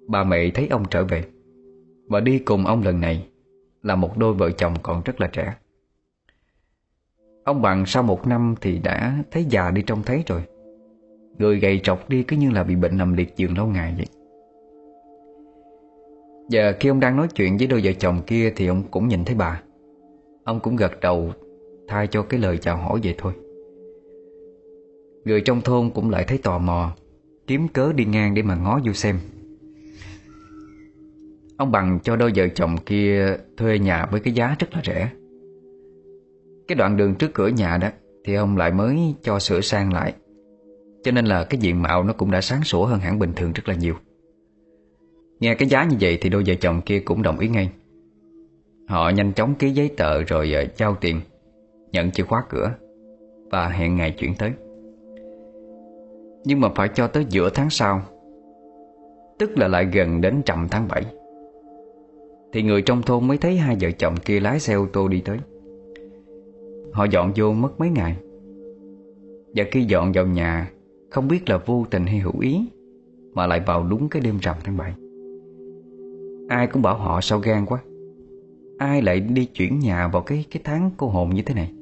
Bà 0.06 0.25
mẹ 0.25 0.50
thấy 0.50 0.68
ông 0.68 0.84
trở 0.90 1.04
về. 1.04 1.25
Và 2.08 2.20
đi 2.20 2.38
cùng 2.38 2.66
ông 2.66 2.82
lần 2.82 3.00
này 3.00 3.28
Là 3.82 3.96
một 3.96 4.18
đôi 4.18 4.34
vợ 4.34 4.50
chồng 4.50 4.75
còn 4.82 5.02
rất 5.04 5.20
là 5.20 5.26
trẻ. 5.26 5.54
Ông 7.44 7.62
Bằng 7.62 7.87
sau 7.87 8.02
một 8.02 8.26
năm 8.26 8.54
thì 8.61 8.78
đã 8.78 9.23
thấy 9.30 9.44
già 9.44 9.70
đi 9.70 9.82
trông 9.82 10.02
thấy 10.02 10.23
rồi. 10.26 10.42
Người 11.38 11.58
gầy 11.58 11.80
trọc 11.82 12.08
đi 12.08 12.23
cứ 12.23 12.37
như 12.37 12.50
là 12.50 12.64
bị 12.64 12.75
bệnh 12.76 12.99
nằm 12.99 13.12
liệt 13.12 13.37
giường 13.37 13.58
lâu 13.58 13.66
ngày 13.66 13.94
vậy. 13.96 14.06
Giờ 16.49 16.73
khi 16.80 16.88
ông 16.88 17.00
đang 17.00 17.16
nói 17.16 17.28
chuyện 17.34 17.56
với 17.56 17.66
đôi 17.66 17.80
vợ 17.84 17.92
chồng 17.92 18.20
kia 18.26 18.52
Thì 18.56 18.66
ông 18.66 18.82
cũng 18.90 19.08
nhìn 19.08 19.25
thấy 19.25 19.37
bà. 19.37 19.62
Ông 20.44 20.61
cũng 20.61 20.76
gật 20.76 21.00
đầu 21.00 21.32
Thay 21.88 22.06
cho 22.06 22.23
cái 22.23 22.40
lời 22.40 22.58
chào 22.58 22.76
hỏi 22.76 23.00
vậy 23.02 23.14
thôi. 23.18 23.32
Người 25.25 25.40
trong 25.40 25.61
thôn 25.61 25.90
cũng 25.90 26.11
lại 26.11 26.25
thấy 26.28 26.38
tò 26.38 26.58
mò, 26.58 26.92
Kiếm 27.46 27.68
cớ 27.68 27.92
đi 27.92 28.04
ngang 28.04 28.34
để 28.34 28.42
mà 28.42 28.56
ngó 28.56 28.80
vô 28.84 28.92
xem. 28.92 29.18
Ông 31.56 31.73
Bằng 31.73 31.99
cho 32.02 32.16
đôi 32.16 32.32
vợ 32.34 32.49
chồng 32.49 32.76
kia 32.87 33.37
thuê 33.56 33.78
nhà 33.78 34.06
với 34.11 34.20
cái 34.20 34.34
giá 34.34 34.56
rất 34.58 34.68
là 34.73 34.82
rẻ. 34.84 35.11
Cái 36.68 36.76
đoạn 36.76 36.96
đường 36.96 37.14
trước 37.14 37.34
cửa 37.34 37.49
nhà 37.49 37.76
đó 37.76 37.88
Thì 38.25 38.34
ông 38.34 38.56
lại 38.56 38.73
mới 38.73 39.14
cho 39.23 39.38
sửa 39.38 39.61
sang 39.61 39.92
lại. 39.92 40.14
Cho 41.02 41.11
nên 41.11 41.25
là 41.25 41.44
cái 41.44 41.61
diện 41.61 41.82
mạo 41.82 42.04
nó 42.04 42.12
cũng 42.12 42.30
đã 42.30 42.40
sáng 42.40 42.64
sủa 42.64 42.87
hơn 42.87 43.00
hẳn 43.00 43.18
bình 43.18 43.32
thường 43.37 43.52
rất 43.52 43.68
là 43.68 43.75
nhiều. 43.75 43.94
Nghe 45.40 45.54
cái 45.54 45.68
giá 45.68 45.84
như 45.84 45.96
vậy 46.00 46.18
thì 46.20 46.30
đôi 46.30 46.43
vợ 46.47 46.54
chồng 46.60 46.80
kia 46.80 47.00
cũng 47.00 47.23
đồng 47.23 47.38
ý 47.38 47.49
ngay. 47.49 47.71
Họ 48.88 49.10
nhanh 49.10 49.32
chóng 49.32 49.54
ký 49.54 49.71
giấy 49.71 49.90
tờ 49.97 50.23
rồi 50.23 50.50
trao 50.52 50.64
giao 50.76 50.97
tiền, 51.00 51.21
Nhận 51.93 52.10
chìa 52.10 52.23
khóa 52.23 52.43
cửa 52.49 52.71
Và 53.50 53.69
hẹn 53.69 53.97
ngày 53.97 54.10
chuyển 54.10 54.34
tới. 54.34 54.52
Nhưng 56.45 56.60
mà 56.60 56.69
phải 56.75 56.88
cho 56.95 57.06
tới 57.06 57.26
giữa 57.28 57.50
tháng 57.50 57.71
sau, 57.71 58.02
Tức 59.38 59.58
là 59.58 59.69
lại 59.69 59.88
gần 59.93 60.21
đến 60.21 60.43
trầm 60.45 60.69
tháng 60.71 60.88
7 60.88 61.04
thì 62.54 62.62
người 62.62 62.82
trong 62.82 63.02
thôn 63.02 63.28
mới 63.28 63.38
thấy 63.38 63.56
hai 63.56 63.76
vợ 63.80 63.90
chồng 63.99 64.14
kia 64.25 64.40
lái 64.40 64.60
xe 64.60 64.75
ô 64.75 64.86
tô 64.93 65.08
đi 65.08 65.21
tới. 65.25 65.38
Họ 66.93 67.04
dọn 67.04 67.32
vô 67.36 67.52
mất 67.52 67.80
mấy 67.80 67.90
ngày. 67.90 68.17
Và 69.54 69.64
khi 69.71 69.84
dọn 69.84 70.12
vào 70.12 70.26
nhà, 70.26 70.71
Không 71.10 71.28
biết 71.28 71.49
là 71.49 71.58
vô 71.67 71.86
tình 71.90 72.06
hay 72.06 72.19
hữu 72.19 72.40
ý, 72.40 72.60
Mà 73.34 73.47
lại 73.47 73.62
vào 73.67 73.82
đúng 73.82 74.08
cái 74.08 74.23
đêm 74.23 74.38
rằm 74.43 74.56
tháng 74.64 74.76
7 74.76 74.95
Ai 76.49 76.67
cũng 76.67 76.82
bảo 76.82 76.99
họ 76.99 77.21
sao 77.21 77.38
gan 77.38 77.67
quá. 77.67 77.82
Ai 78.78 79.02
lại 79.02 79.21
đi 79.21 79.45
chuyển 79.45 79.78
nhà 79.78 80.08
vào 80.08 80.23
cái 80.23 80.45
cái 80.50 80.60
tháng 80.64 80.90
cô 80.97 81.08
hồn 81.08 81.30
như 81.30 81.43
thế 81.43 81.54
này? 81.54 81.73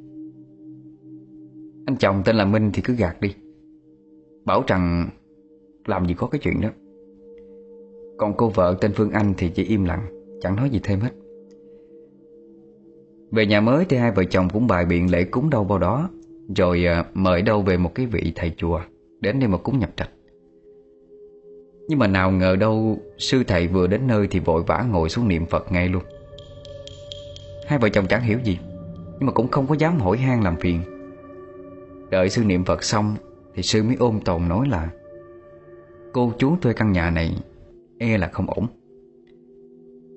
Anh 1.86 1.96
chồng 1.98 2.22
tên 2.24 2.36
là 2.36 2.44
Minh 2.44 2.70
thì 2.74 2.82
cứ 2.82 2.94
gạt 2.94 3.20
đi. 3.20 3.34
Bảo 4.44 4.64
rằng 4.66 5.08
Làm 5.86 6.06
gì 6.06 6.14
có 6.14 6.26
cái 6.26 6.38
chuyện 6.38 6.60
đó. 6.60 6.68
Còn 8.18 8.34
cô 8.36 8.48
vợ 8.48 8.76
tên 8.80 8.92
Phương 8.94 9.10
Anh 9.10 9.34
thì 9.36 9.48
chỉ 9.48 9.64
im 9.64 9.84
lặng. 9.84 10.21
Chẳng 10.42 10.56
nói 10.56 10.70
gì 10.70 10.80
thêm 10.82 11.00
hết. 11.00 11.10
Về 13.30 13.46
nhà 13.46 13.60
mới 13.60 13.84
thì 13.84 13.96
hai 13.96 14.10
vợ 14.10 14.24
chồng 14.24 14.48
cũng 14.52 14.66
bài 14.66 14.84
biện 14.84 15.10
lễ 15.10 15.24
cúng 15.24 15.50
đâu 15.50 15.64
bao 15.64 15.78
đó, 15.78 16.10
Rồi 16.56 16.86
à, 16.86 17.04
mời 17.14 17.42
đâu 17.42 17.62
về 17.62 17.76
một 17.76 17.94
cái 17.94 18.06
vị 18.06 18.32
thầy 18.34 18.52
chùa, 18.56 18.80
Đến 19.20 19.40
đây 19.40 19.48
mà 19.48 19.58
cúng 19.58 19.78
nhập 19.78 19.90
trạch. 19.96 20.10
Nhưng 21.88 21.98
mà 21.98 22.06
nào 22.06 22.30
ngờ 22.30 22.56
đâu, 22.56 22.98
Sư 23.18 23.42
thầy 23.46 23.66
vừa 23.66 23.86
đến 23.86 24.06
nơi 24.06 24.26
thì 24.30 24.40
vội 24.40 24.62
vã 24.62 24.84
ngồi 24.90 25.08
xuống 25.08 25.28
niệm 25.28 25.46
Phật 25.46 25.72
ngay 25.72 25.88
luôn. 25.88 26.02
Hai 27.66 27.78
vợ 27.78 27.88
chồng 27.88 28.06
chẳng 28.08 28.22
hiểu 28.22 28.38
gì, 28.44 28.58
Nhưng 29.18 29.26
mà 29.26 29.32
cũng 29.32 29.48
không 29.48 29.66
có 29.66 29.74
dám 29.74 30.00
hỏi 30.00 30.16
han 30.16 30.42
làm 30.42 30.56
phiền. 30.56 30.80
Đợi 32.10 32.30
sư 32.30 32.44
niệm 32.44 32.64
Phật 32.64 32.84
xong 32.84 33.16
Thì 33.54 33.62
sư 33.62 33.82
mới 33.82 33.96
ôm 33.98 34.20
tồn 34.24 34.48
nói 34.48 34.68
là, 34.68 34.90
Cô 36.12 36.32
chú 36.38 36.56
thuê 36.60 36.72
căn 36.72 36.92
nhà 36.92 37.10
này 37.10 37.36
E 37.98 38.18
là 38.18 38.28
không 38.28 38.46
ổn. 38.46 38.66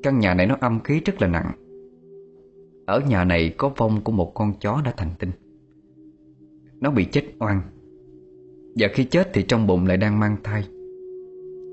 Căn 0.06 0.20
nhà 0.20 0.34
này 0.34 0.48
nó 0.48 0.58
âm 0.60 0.80
khí 0.80 1.00
rất 1.06 1.22
là 1.22 1.28
nặng. 1.28 1.52
Ở 2.86 3.02
nhà 3.10 3.24
này 3.24 3.54
có 3.58 3.70
vong 3.78 4.02
của 4.04 4.12
một 4.12 4.32
con 4.34 4.54
chó 4.60 4.82
đã 4.86 4.94
thành 4.98 5.10
tinh. 5.20 5.32
Nó 6.82 6.92
bị 6.92 7.06
chết 7.06 7.24
oan. 7.40 7.62
Và 8.76 8.88
khi 8.94 9.04
chết 9.04 9.30
thì 9.34 9.44
trong 9.44 9.68
bụng 9.68 9.86
lại 9.86 9.98
đang 9.98 10.20
mang 10.20 10.36
thai. 10.44 10.64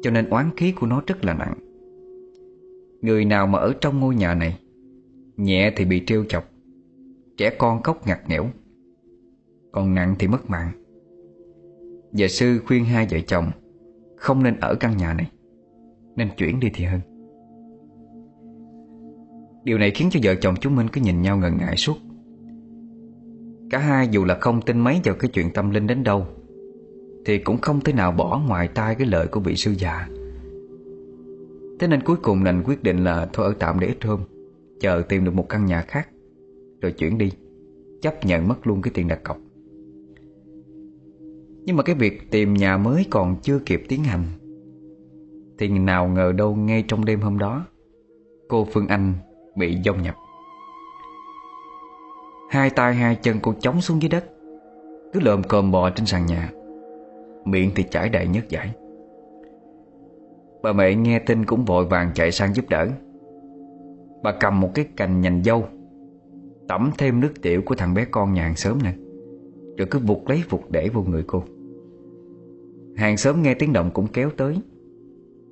Cho 0.03 0.11
nên 0.11 0.29
oán 0.29 0.51
khí 0.57 0.73
của 0.73 0.87
nó 0.87 1.03
rất 1.07 1.25
là 1.25 1.35
nặng. 1.35 1.55
Người 3.03 3.25
nào 3.25 3.47
mà 3.47 3.59
ở 3.59 3.73
trong 3.81 4.01
ngôi 4.01 4.14
nhà 4.14 4.35
này, 4.35 4.61
Nhẹ 5.37 5.73
thì 5.77 5.85
bị 5.85 6.03
trêu 6.07 6.25
chọc, 6.25 6.45
Trẻ 7.37 7.51
con 7.59 7.83
khóc 7.83 8.07
ngặt 8.07 8.21
nghẽo, 8.29 8.47
Còn 9.73 9.95
nặng 9.95 10.14
thì 10.18 10.29
mất 10.29 10.51
mạng. 10.51 10.71
Và 12.12 12.29
sư 12.29 12.59
khuyên 12.66 12.85
hai 12.85 13.07
vợ 13.11 13.18
chồng 13.27 13.51
Không 14.16 14.42
nên 14.42 14.61
ở 14.61 14.75
căn 14.75 14.97
nhà 14.97 15.14
này, 15.14 15.31
Nên 16.16 16.29
chuyển 16.37 16.61
đi 16.61 16.71
thì 16.75 16.85
hơn. 16.85 17.12
Điều 19.64 19.79
này 19.79 19.90
khiến 19.90 20.09
cho 20.11 20.20
vợ 20.22 20.35
chồng 20.35 20.55
chúng 20.61 20.77
Minh 20.77 20.88
cứ 20.92 21.01
nhìn 21.01 21.22
nhau 21.22 21.37
ngần 21.37 21.57
ngại 21.57 21.77
suốt. 21.77 21.96
Cả 23.70 23.79
hai 23.79 24.09
dù 24.11 24.25
là 24.25 24.38
không 24.40 24.62
tin 24.62 24.81
mấy 24.81 25.01
vào 25.05 25.14
cái 25.14 25.31
chuyện 25.35 25.51
tâm 25.55 25.70
linh 25.70 25.87
đến 25.87 26.05
đâu, 26.05 26.27
Thì 27.25 27.38
cũng 27.38 27.59
không 27.59 27.81
thể 27.81 27.92
nào 27.92 28.12
bỏ 28.12 28.42
ngoài 28.48 28.68
tai 28.68 28.94
cái 28.94 29.07
lời 29.07 29.27
của 29.27 29.40
vị 29.40 29.57
sư 29.57 29.75
già. 29.79 30.09
Thế 31.81 31.88
nên 31.88 32.01
cuối 32.03 32.16
cùng 32.22 32.44
đành 32.44 32.62
quyết 32.66 32.83
định 32.83 33.05
là 33.05 33.29
thôi 33.33 33.46
ở 33.46 33.55
tạm 33.59 33.81
để 33.81 33.87
ít 33.87 34.05
hôm, 34.05 34.20
Chờ 34.81 35.03
tìm 35.09 35.25
được 35.25 35.35
một 35.35 35.48
căn 35.48 35.66
nhà 35.66 35.83
khác, 35.83 36.09
Rồi 36.81 36.92
chuyển 36.92 37.18
đi, 37.18 37.31
Chấp 38.03 38.27
nhận 38.27 38.48
mất 38.48 38.66
luôn 38.66 38.83
cái 38.83 38.90
tiền 38.94 39.09
đặt 39.09 39.20
cọc. 39.25 39.38
Nhưng 41.64 41.77
mà 41.77 41.83
cái 41.83 41.94
việc 41.94 42.31
tìm 42.31 42.55
nhà 42.55 42.77
mới 42.77 43.07
còn 43.11 43.37
chưa 43.42 43.59
kịp 43.59 43.83
tiến 43.88 44.05
hành, 44.05 44.25
Thì 45.59 45.68
nào 45.68 46.09
ngờ 46.09 46.33
đâu 46.33 46.55
ngay 46.55 46.85
trong 46.88 47.05
đêm 47.05 47.20
hôm 47.20 47.38
đó, 47.38 47.66
Cô 48.48 48.66
Phương 48.72 48.87
Anh 48.87 49.14
bị 49.57 49.79
dông 49.85 50.03
nhập. 50.03 50.15
Hai 52.51 52.71
tay 52.71 52.95
hai 52.95 53.17
chân 53.17 53.37
cô 53.43 53.55
chống 53.61 53.81
xuống 53.81 54.03
dưới 54.03 54.09
đất, 54.09 54.25
Cứ 55.12 55.21
lợm 55.21 55.43
cơm 55.43 55.73
bò 55.73 55.91
trên 55.91 56.07
sàn 56.07 56.27
nhà. 56.27 56.51
Miệng 57.45 57.71
thì 57.75 57.83
chảy 57.83 58.09
đầy 58.09 58.27
nhớt 58.27 58.49
giải 58.49 58.75
Bà 60.62 60.73
mẹ 60.73 60.95
nghe 60.95 61.19
tin 61.19 61.45
cũng 61.45 61.65
vội 61.65 61.85
vàng 61.85 62.11
chạy 62.15 62.33
sang 62.33 62.55
giúp 62.55 62.69
đỡ. 62.69 62.88
Bà 64.23 64.33
cầm 64.33 64.61
một 64.61 64.71
cái 64.75 64.85
cành 64.97 65.21
nhành 65.21 65.43
dâu, 65.45 65.65
Tẩm 66.69 66.91
thêm 66.99 67.21
nước 67.21 67.33
tiểu 67.43 67.62
của 67.65 67.75
thằng 67.75 67.95
bé 67.95 68.05
con 68.11 68.35
nhà 68.35 68.43
hàng 68.43 68.57
xóm 68.57 68.79
nè, 68.83 68.93
Rồi 69.79 69.88
cứ 69.91 69.99
vụt 69.99 70.19
lấy 70.27 70.43
vụt 70.49 70.61
để 70.71 70.88
vô 70.88 71.03
người 71.03 71.25
cô. 71.27 71.43
Hàng 72.97 73.17
xóm 73.17 73.43
nghe 73.43 73.55
tiếng 73.55 73.73
động 73.73 73.91
cũng 73.95 74.07
kéo 74.07 74.31
tới, 74.37 74.57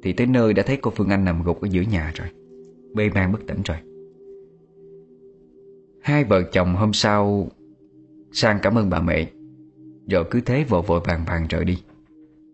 Thì 0.02 0.12
tới 0.12 0.26
nơi 0.26 0.52
đã 0.52 0.62
thấy 0.66 0.76
cô 0.82 0.90
Phương 0.90 1.08
Anh 1.08 1.24
nằm 1.24 1.42
gục 1.42 1.60
ở 1.60 1.68
giữa 1.70 1.82
nhà 1.82 2.12
rồi, 2.14 2.28
Bê 2.94 3.10
mang 3.14 3.32
bất 3.32 3.46
tỉnh 3.46 3.62
rồi. 3.64 3.76
Hai 6.02 6.24
vợ 6.24 6.42
chồng 6.42 6.74
hôm 6.74 6.92
sau 6.92 7.48
Sang 8.32 8.58
cảm 8.62 8.78
ơn 8.78 8.90
bà 8.90 9.00
mẹ. 9.00 9.30
Rồi 10.08 10.24
cứ 10.30 10.40
thế 10.40 10.64
vội 10.64 10.82
vội 10.82 11.00
vàng 11.04 11.24
vàng 11.26 11.46
rời 11.48 11.64
đi, 11.64 11.82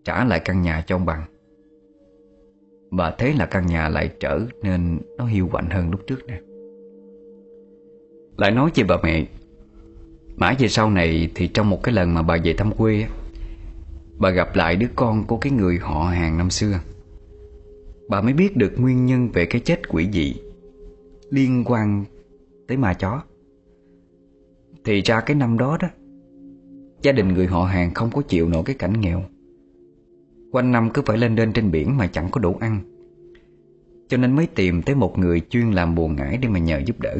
Trả 0.03 0.25
lại 0.25 0.41
căn 0.45 0.61
nhà 0.61 0.83
cho 0.87 0.95
ông 0.95 1.05
bằng. 1.05 1.23
Mà 2.89 3.15
thế 3.17 3.33
là 3.33 3.45
căn 3.45 3.65
nhà 3.65 3.89
lại 3.89 4.11
trở 4.19 4.39
nên 4.63 4.99
nó 5.17 5.25
hiu 5.25 5.47
quạnh 5.51 5.69
hơn 5.69 5.91
lúc 5.91 6.01
trước 6.07 6.27
nè. 6.27 6.39
Lại 8.37 8.51
nói 8.51 8.71
về 8.75 8.83
bà 8.83 8.97
mẹ, 9.03 9.25
Mãi 10.35 10.55
về 10.59 10.67
sau 10.67 10.89
này 10.89 11.29
thì 11.35 11.47
trong 11.47 11.69
một 11.69 11.83
cái 11.83 11.93
lần 11.95 12.13
mà 12.13 12.21
bà 12.21 12.37
về 12.43 12.53
thăm 12.53 12.71
quê 12.71 13.05
Bà 14.17 14.29
gặp 14.29 14.55
lại 14.55 14.75
đứa 14.75 14.87
con 14.95 15.23
của 15.27 15.37
cái 15.37 15.51
người 15.51 15.77
họ 15.77 16.03
hàng 16.03 16.37
năm 16.37 16.49
xưa. 16.49 16.79
Bà 18.09 18.21
mới 18.21 18.33
biết 18.33 18.57
được 18.57 18.73
nguyên 18.77 19.05
nhân 19.05 19.29
về 19.33 19.45
cái 19.45 19.61
chết 19.61 19.89
quỷ 19.89 20.09
dị 20.11 20.35
Liên 21.29 21.63
quan 21.65 22.05
tới 22.67 22.77
ma 22.77 22.93
chó. 22.93 23.21
Thì 24.87 25.01
ra 25.01 25.21
cái 25.21 25.35
năm 25.35 25.57
đó 25.57 25.77
đó, 25.81 25.87
Gia 27.01 27.11
đình 27.11 27.33
người 27.33 27.47
họ 27.47 27.63
hàng 27.63 27.93
không 27.93 28.09
có 28.13 28.21
chịu 28.21 28.49
nổi 28.49 28.63
cái 28.65 28.75
cảnh 28.75 29.01
nghèo. 29.01 29.23
Quanh 30.51 30.71
năm 30.71 30.89
cứ 30.93 31.01
phải 31.05 31.17
lên 31.17 31.35
đên 31.35 31.53
trên 31.53 31.71
biển 31.71 31.97
mà 31.97 32.07
chẳng 32.07 32.31
có 32.31 32.39
đủ 32.41 32.55
ăn. 32.59 32.79
Cho 34.07 34.17
nên 34.17 34.35
mới 34.35 34.47
tìm 34.47 34.81
tới 34.81 34.95
một 34.95 35.17
người 35.17 35.41
chuyên 35.49 35.71
làm 35.71 35.95
buồn 35.95 36.15
ngải 36.15 36.37
để 36.37 36.49
mà 36.49 36.59
nhờ 36.59 36.81
giúp 36.85 36.99
đỡ. 36.99 37.17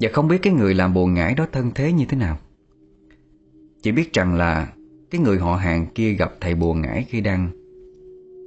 Và 0.00 0.10
không 0.12 0.28
biết 0.28 0.38
cái 0.42 0.52
người 0.52 0.74
làm 0.74 0.94
buồn 0.94 1.14
ngải 1.14 1.34
đó 1.34 1.46
thân 1.52 1.70
thế 1.74 1.92
như 1.92 2.04
thế 2.08 2.16
nào. 2.16 2.38
Chỉ 3.82 3.92
biết 3.92 4.12
rằng 4.12 4.34
là 4.34 4.72
Cái 5.10 5.20
người 5.20 5.38
họ 5.38 5.56
hàng 5.56 5.86
kia 5.94 6.12
gặp 6.12 6.34
thầy 6.40 6.54
buồn 6.54 6.80
ngải 6.80 7.06
khi 7.08 7.20
đang 7.20 7.50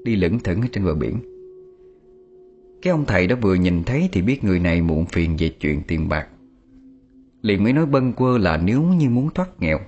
Đi 0.04 0.16
lững 0.16 0.40
thững 0.40 0.62
ở 0.62 0.68
trên 0.72 0.86
bờ 0.86 0.96
biển. 0.96 1.16
Cái 2.82 2.92
ông 2.92 3.06
thầy 3.08 3.28
đó 3.28 3.36
vừa 3.42 3.56
nhìn 3.56 3.84
thấy 3.84 4.10
Thì 4.12 4.22
biết 4.22 4.44
người 4.44 4.60
này 4.60 4.82
muộn 4.82 5.06
phiền 5.06 5.36
về 5.40 5.50
chuyện 5.50 5.82
tiền 5.88 6.10
bạc. 6.10 6.28
Liền 7.42 7.64
mới 7.64 7.74
nói 7.74 7.86
bâng 7.86 8.14
quơ 8.14 8.38
là 8.38 8.58
nếu 8.58 8.84
như 8.84 9.10
muốn 9.10 9.30
thoát 9.36 9.50
nghèo, 9.60 9.80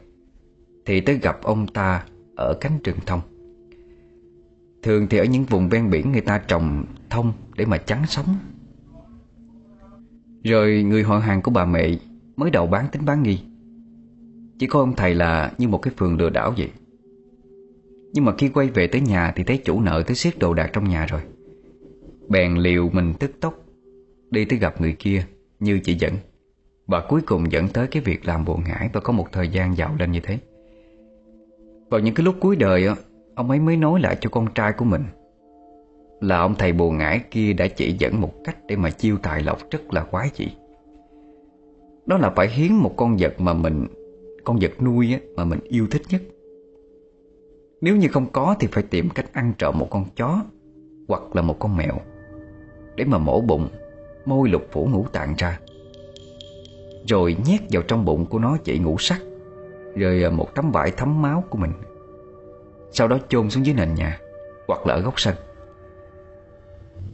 Thì 0.85 1.01
tới 1.01 1.17
gặp 1.17 1.43
ông 1.43 1.67
ta 1.67 2.05
ở 2.35 2.57
cánh 2.61 2.79
rừng 2.83 2.97
thông. 3.05 3.21
Thường 4.83 5.07
thì 5.09 5.17
ở 5.17 5.23
những 5.23 5.43
vùng 5.43 5.69
ven 5.69 5.89
biển 5.89 6.11
người 6.11 6.21
ta 6.21 6.37
trồng 6.47 6.85
thông 7.09 7.33
để 7.57 7.65
mà 7.65 7.77
chắn 7.77 8.03
sóng 8.07 8.25
Rồi 10.43 10.83
người 10.83 11.03
họ 11.03 11.17
hàng 11.17 11.41
của 11.41 11.51
bà 11.51 11.65
mẹ 11.65 11.89
mới 12.35 12.51
đầu 12.51 12.67
bán 12.67 12.85
tính 12.91 13.05
bán 13.05 13.23
nghi. 13.23 13.39
Chỉ 14.59 14.67
có 14.67 14.79
ông 14.79 14.95
thầy 14.95 15.15
là 15.15 15.51
như 15.57 15.67
một 15.67 15.77
cái 15.77 15.93
phường 15.97 16.17
lừa 16.17 16.29
đảo 16.29 16.53
vậy. 16.57 16.71
Nhưng 18.13 18.25
mà 18.25 18.33
khi 18.37 18.49
quay 18.49 18.67
về 18.67 18.87
tới 18.87 19.01
nhà 19.01 19.33
thì 19.35 19.43
thấy 19.43 19.57
chủ 19.57 19.81
nợ 19.81 20.03
tới 20.07 20.15
xiết 20.15 20.39
đồ 20.39 20.53
đạc 20.53 20.69
trong 20.73 20.89
nhà 20.89 21.05
rồi. 21.05 21.21
Bèn 22.29 22.55
liều 22.55 22.89
mình 22.89 23.13
tức 23.19 23.31
tốc 23.39 23.55
Đi 24.31 24.45
tới 24.45 24.59
gặp 24.59 24.81
người 24.81 24.95
kia 24.99 25.25
như 25.59 25.79
chỉ 25.83 25.93
dẫn. 25.93 26.13
Và 26.91 27.01
cuối 27.01 27.21
cùng 27.21 27.51
dẫn 27.51 27.67
tới 27.67 27.87
cái 27.87 28.03
việc 28.03 28.27
làm 28.27 28.45
buồn 28.45 28.63
ngải 28.67 28.89
Và 28.93 29.01
có 29.01 29.13
một 29.13 29.27
thời 29.31 29.49
gian 29.49 29.77
giàu 29.77 29.95
lên 29.99 30.11
như 30.11 30.19
thế. 30.23 30.37
Vào 31.89 31.99
những 31.99 32.15
cái 32.15 32.25
lúc 32.25 32.35
cuối 32.39 32.55
đời 32.55 32.87
Ông 33.35 33.49
ấy 33.49 33.59
mới 33.59 33.77
nói 33.77 33.99
lại 33.99 34.17
cho 34.21 34.29
con 34.29 34.47
trai 34.55 34.73
của 34.73 34.85
mình 34.85 35.03
Là 36.21 36.37
ông 36.37 36.55
thầy 36.55 36.73
buồn 36.73 36.97
ngải 36.97 37.21
kia 37.31 37.53
đã 37.53 37.67
chỉ 37.67 37.95
dẫn 37.99 38.21
một 38.21 38.33
cách 38.43 38.57
Để 38.67 38.75
mà 38.75 38.89
chiêu 38.89 39.17
tài 39.23 39.43
lộc 39.43 39.57
rất 39.71 39.93
là 39.93 40.03
quái 40.03 40.29
dị. 40.35 40.47
Đó 42.05 42.17
là 42.17 42.29
phải 42.29 42.49
hiến 42.49 42.73
một 42.73 42.93
con 42.97 43.17
vật 43.19 43.41
mà 43.41 43.53
mình, 43.53 43.87
Con 44.43 44.57
vật 44.61 44.71
nuôi 44.81 45.15
mà 45.35 45.45
mình 45.45 45.59
yêu 45.63 45.87
thích 45.91 46.01
nhất. 46.09 46.21
Nếu 47.81 47.95
như 47.95 48.07
không 48.07 48.25
có 48.31 48.55
thì 48.59 48.67
phải 48.71 48.83
tìm 48.83 49.09
cách 49.09 49.33
ăn 49.33 49.53
trộm 49.57 49.79
một 49.79 49.87
con 49.89 50.05
chó 50.15 50.43
Hoặc 51.07 51.35
là 51.35 51.41
một 51.41 51.59
con 51.59 51.77
mèo 51.77 51.93
Để 52.95 53.05
mà 53.05 53.17
mổ 53.17 53.41
bụng, 53.41 53.67
Môi 54.25 54.49
lục 54.49 54.67
phủ 54.71 54.87
ngũ 54.91 55.05
tạng 55.13 55.33
ra. 55.37 55.59
Rồi 57.07 57.35
nhét 57.45 57.61
vào 57.71 57.81
trong 57.81 58.05
bụng 58.05 58.25
của 58.25 58.39
nó 58.39 58.57
chạy 58.63 58.77
ngủ 58.77 58.95
sắc 58.99 59.21
Rồi 59.95 60.23
à, 60.23 60.29
một 60.29 60.55
tấm 60.55 60.71
vải 60.71 60.91
thấm 60.91 61.21
máu 61.21 61.43
của 61.49 61.57
mình. 61.57 61.71
Sau 62.91 63.07
đó 63.07 63.17
chôn 63.29 63.49
xuống 63.49 63.65
dưới 63.65 63.75
nền 63.75 63.93
nhà 63.93 64.19
Hoặc 64.67 64.87
là 64.87 64.93
ở 64.93 65.01
góc 65.01 65.19
sân. 65.19 65.35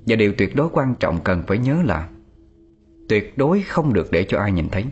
Và 0.07 0.15
điều 0.15 0.33
tuyệt 0.37 0.55
đối 0.55 0.69
quan 0.69 0.95
trọng 0.99 1.19
cần 1.23 1.43
phải 1.47 1.57
nhớ 1.57 1.77
là 1.85 2.09
Tuyệt 3.09 3.37
đối 3.37 3.61
không 3.61 3.93
được 3.93 4.07
để 4.11 4.25
cho 4.27 4.39
ai 4.39 4.51
nhìn 4.51 4.69
thấy. 4.69 4.85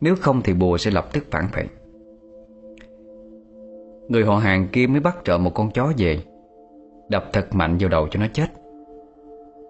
Nếu 0.00 0.16
không 0.16 0.42
thì 0.44 0.54
bùa 0.54 0.78
sẽ 0.78 0.90
lập 0.90 1.08
tức 1.12 1.24
phản 1.30 1.48
vệ. 1.52 1.66
Người 4.08 4.24
họ 4.24 4.36
hàng 4.36 4.68
kia 4.72 4.86
mới 4.86 5.00
bắt 5.00 5.16
trộm 5.24 5.44
một 5.44 5.54
con 5.54 5.70
chó 5.70 5.92
về, 5.98 6.20
Đập 7.08 7.24
thật 7.32 7.54
mạnh 7.54 7.76
vào 7.80 7.88
đầu 7.88 8.08
cho 8.10 8.20
nó 8.20 8.26
chết, 8.32 8.46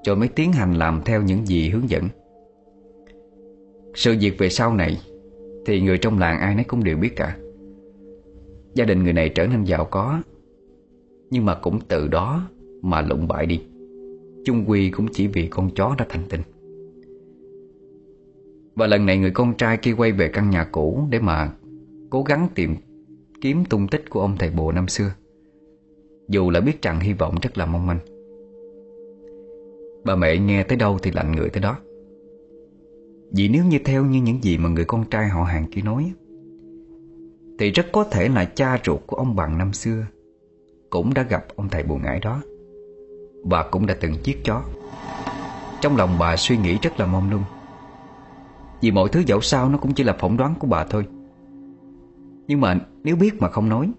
Rồi 0.06 0.16
mới 0.16 0.28
tiến 0.28 0.52
hành 0.52 0.74
làm 0.74 1.02
theo 1.04 1.22
những 1.22 1.46
gì 1.46 1.70
hướng 1.70 1.90
dẫn. 1.90 2.08
Sự 3.94 4.16
việc 4.20 4.38
về 4.38 4.48
sau 4.48 4.74
này 4.74 5.00
Thì 5.66 5.80
người 5.80 5.98
trong 5.98 6.18
làng 6.18 6.38
ai 6.38 6.54
nấy 6.54 6.64
cũng 6.64 6.84
đều 6.84 6.96
biết 6.96 7.16
cả. 7.16 7.36
Gia 8.74 8.84
đình 8.84 9.02
người 9.02 9.12
này 9.12 9.28
trở 9.28 9.46
nên 9.46 9.64
giàu 9.64 9.84
có, 9.84 10.22
Nhưng 11.30 11.44
mà 11.44 11.54
cũng 11.54 11.78
từ 11.88 12.08
đó 12.08 12.48
mà 12.82 13.00
lụng 13.00 13.28
bại 13.28 13.46
đi. 13.46 13.62
Chung 14.44 14.64
quy 14.66 14.90
cũng 14.90 15.06
chỉ 15.12 15.26
vì 15.26 15.46
con 15.46 15.70
chó 15.74 15.94
đã 15.98 16.06
thành 16.08 16.24
tinh 16.28 16.40
Và 18.74 18.86
lần 18.86 19.06
này 19.06 19.18
người 19.18 19.30
con 19.30 19.54
trai 19.54 19.76
kia 19.76 19.92
quay 19.92 20.12
về 20.12 20.28
căn 20.28 20.50
nhà 20.50 20.64
cũ 20.64 21.06
Để 21.10 21.18
mà 21.18 21.52
cố 22.10 22.22
gắng 22.22 22.48
tìm 22.54 22.76
kiếm 23.40 23.64
tung 23.64 23.88
tích 23.88 24.10
của 24.10 24.20
ông 24.20 24.36
thầy 24.38 24.50
bồ 24.50 24.72
năm 24.72 24.88
xưa. 24.88 25.12
Dù 26.28 26.50
là 26.50 26.60
biết 26.60 26.82
rằng 26.82 27.00
hy 27.00 27.12
vọng 27.12 27.34
rất 27.42 27.58
là 27.58 27.66
mong 27.66 27.86
manh. 27.86 27.98
Bà 30.04 30.16
mẹ 30.16 30.38
nghe 30.38 30.62
tới 30.62 30.78
đâu 30.78 30.98
thì 31.02 31.10
lạnh 31.10 31.32
người 31.32 31.48
tới 31.48 31.62
đó. 31.62 31.78
Vì 33.32 33.48
nếu 33.48 33.64
như 33.64 33.78
theo 33.84 34.04
như 34.04 34.22
những 34.22 34.42
gì 34.42 34.58
mà 34.58 34.68
người 34.68 34.84
con 34.84 35.04
trai 35.10 35.28
họ 35.28 35.42
hàng 35.42 35.66
kia 35.70 35.82
nói, 35.82 36.12
thì 37.58 37.70
rất 37.70 37.86
có 37.92 38.04
thể 38.04 38.28
là 38.28 38.44
cha 38.44 38.78
ruột 38.84 39.00
của 39.06 39.16
ông 39.16 39.36
bằng 39.36 39.58
năm 39.58 39.72
xưa 39.72 40.06
Cũng 40.90 41.14
đã 41.14 41.22
gặp 41.22 41.44
ông 41.56 41.68
thầy 41.68 41.82
buồn 41.82 42.02
ngải 42.02 42.20
đó 42.20 42.42
Và 43.44 43.62
cũng 43.70 43.86
đã 43.86 43.96
từng 44.00 44.14
giết 44.24 44.44
chó. 44.44 44.62
Trong 45.80 45.96
lòng 45.96 46.16
bà 46.18 46.36
suy 46.36 46.56
nghĩ 46.56 46.78
rất 46.82 47.00
là 47.00 47.06
mong 47.06 47.30
lung. 47.30 47.42
Vì 48.80 48.90
mọi 48.90 49.08
thứ 49.08 49.22
dẫu 49.26 49.40
sao 49.40 49.68
nó 49.68 49.78
cũng 49.78 49.94
chỉ 49.94 50.04
là 50.04 50.16
phỏng 50.18 50.36
đoán 50.36 50.54
của 50.58 50.66
bà 50.66 50.84
thôi. 50.84 51.06
Nhưng 52.46 52.60
mà 52.60 52.78
nếu 53.02 53.16
biết 53.16 53.42
mà 53.42 53.48
không 53.48 53.68
nói, 53.68 53.92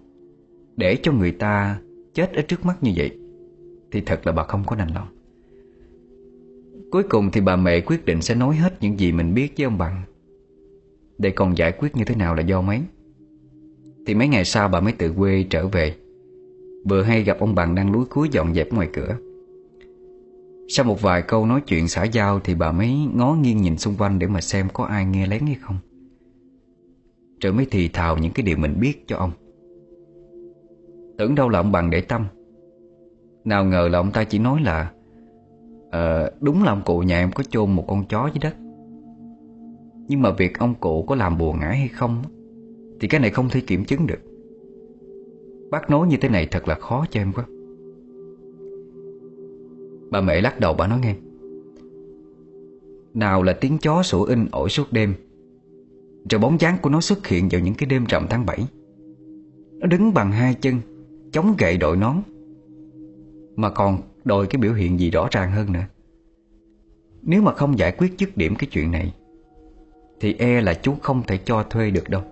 Để 0.76 0.96
cho 1.02 1.12
người 1.12 1.32
ta 1.32 1.78
chết 2.14 2.32
ở 2.32 2.42
trước 2.42 2.64
mắt 2.64 2.82
như 2.82 2.92
vậy, 2.96 3.18
Thì 3.90 4.00
thật 4.00 4.26
là 4.26 4.32
bà 4.32 4.42
không 4.42 4.64
có 4.66 4.76
nành 4.76 4.94
lòng. 4.94 5.08
Cuối 6.92 7.02
cùng 7.02 7.30
thì 7.30 7.40
bà 7.40 7.56
mẹ 7.56 7.80
quyết 7.80 8.04
định 8.04 8.22
sẽ 8.22 8.34
nói 8.34 8.56
hết 8.56 8.72
những 8.80 8.98
gì 8.98 9.12
mình 9.12 9.34
biết 9.34 9.52
với 9.56 9.64
ông 9.64 9.78
Bằng. 9.78 10.02
Để 11.18 11.30
còn 11.30 11.56
giải 11.56 11.72
quyết 11.72 11.96
như 11.96 12.04
thế 12.04 12.14
nào 12.14 12.34
là 12.34 12.42
do 12.42 12.60
mấy? 12.60 12.80
Thì 14.06 14.14
mấy 14.14 14.28
ngày 14.28 14.44
sau 14.44 14.68
bà 14.68 14.80
mới 14.80 14.92
tự 14.92 15.12
quê 15.12 15.44
trở 15.50 15.66
về. 15.66 15.94
Vừa 16.88 17.02
hay 17.02 17.22
gặp 17.22 17.36
ông 17.40 17.54
Bằng 17.54 17.74
đang 17.74 17.92
lúi 17.92 18.04
cuối 18.04 18.28
dọn 18.32 18.54
dẹp 18.54 18.72
ngoài 18.72 18.88
cửa. 18.92 19.16
Sau 20.68 20.84
một 20.86 21.02
vài 21.02 21.22
câu 21.22 21.46
nói 21.46 21.60
chuyện 21.66 21.88
xã 21.88 22.04
giao 22.04 22.40
Thì 22.40 22.54
bà 22.54 22.72
mới 22.72 22.94
ngó 23.14 23.34
nghiêng 23.34 23.62
nhìn 23.62 23.78
xung 23.78 23.94
quanh 23.98 24.18
Để 24.18 24.26
mà 24.26 24.40
xem 24.40 24.68
có 24.72 24.84
ai 24.84 25.04
nghe 25.04 25.26
lén 25.26 25.46
hay 25.46 25.56
không. 25.60 25.76
Rồi 27.40 27.52
mới 27.52 27.66
thì 27.70 27.88
thào 27.88 28.18
những 28.18 28.32
cái 28.32 28.46
điều 28.46 28.56
mình 28.56 28.80
biết 28.80 29.04
cho 29.06 29.16
ông. 29.16 29.30
Tưởng 31.18 31.34
đâu 31.34 31.48
là 31.48 31.58
ông 31.58 31.72
Bằng 31.72 31.90
để 31.90 32.00
tâm. 32.00 32.26
Nào 33.44 33.64
ngờ 33.64 33.88
là 33.92 33.98
ông 33.98 34.10
ta 34.10 34.24
chỉ 34.24 34.38
nói 34.38 34.60
là 34.62 34.92
Ờ, 35.92 36.30
Đúng 36.40 36.62
là 36.62 36.72
ông 36.72 36.82
cụ 36.84 36.98
nhà 36.98 37.18
em 37.18 37.32
có 37.32 37.42
chôn 37.42 37.72
một 37.72 37.84
con 37.88 38.04
chó 38.08 38.26
dưới 38.26 38.40
đất. 38.40 38.56
Nhưng 40.08 40.22
mà 40.22 40.30
việc 40.30 40.58
ông 40.58 40.74
cụ 40.74 41.02
có 41.02 41.14
làm 41.14 41.38
bùa 41.38 41.52
ngải 41.52 41.76
hay 41.76 41.88
không 41.88 42.22
thì 43.00 43.08
cái 43.08 43.20
này 43.20 43.30
không 43.30 43.48
thể 43.48 43.60
kiểm 43.60 43.84
chứng 43.84 44.06
được. 44.06 44.18
Bác 45.70 45.90
nói 45.90 46.06
như 46.06 46.16
thế 46.20 46.28
này 46.28 46.48
thật 46.50 46.68
là 46.68 46.74
khó 46.74 47.06
cho 47.10 47.20
em 47.20 47.32
quá. 47.32 47.44
Bà 50.10 50.20
mẹ 50.20 50.40
lắc 50.40 50.60
đầu 50.60 50.74
bà 50.74 50.86
nói 50.86 51.00
nghe. 51.02 51.14
Nào 53.14 53.42
là 53.42 53.52
tiếng 53.52 53.78
chó 53.78 54.02
sủa 54.02 54.24
in 54.24 54.46
ổi 54.52 54.68
suốt 54.68 54.92
đêm 54.92 55.14
Rồi 56.30 56.40
bóng 56.40 56.60
dáng 56.60 56.76
của 56.82 56.90
nó 56.90 57.00
xuất 57.00 57.26
hiện 57.26 57.48
vào 57.50 57.60
những 57.60 57.74
cái 57.74 57.86
đêm 57.86 58.04
rằm 58.08 58.26
tháng 58.30 58.46
7 58.46 58.66
Nó 59.78 59.86
đứng 59.86 60.14
bằng 60.14 60.32
hai 60.32 60.54
chân 60.54 60.74
Chống 61.32 61.54
gậy 61.58 61.76
đội 61.76 61.96
nón. 61.96 62.16
Mà 63.56 63.70
còn 63.70 63.98
đòi 64.24 64.46
cái 64.46 64.58
biểu 64.58 64.72
hiện 64.72 65.00
gì 65.00 65.10
rõ 65.10 65.28
ràng 65.30 65.52
hơn 65.52 65.72
nữa. 65.72 65.84
Nếu 67.22 67.42
mà 67.42 67.52
không 67.52 67.78
giải 67.78 67.92
quyết 67.92 68.18
dứt 68.18 68.36
điểm 68.36 68.54
cái 68.58 68.68
chuyện 68.72 68.90
này, 68.90 69.14
Thì 70.20 70.34
e 70.38 70.60
là 70.60 70.74
chú 70.74 70.94
không 71.02 71.22
thể 71.26 71.38
cho 71.44 71.62
thuê 71.62 71.90
được 71.90 72.10
đâu. 72.10 72.22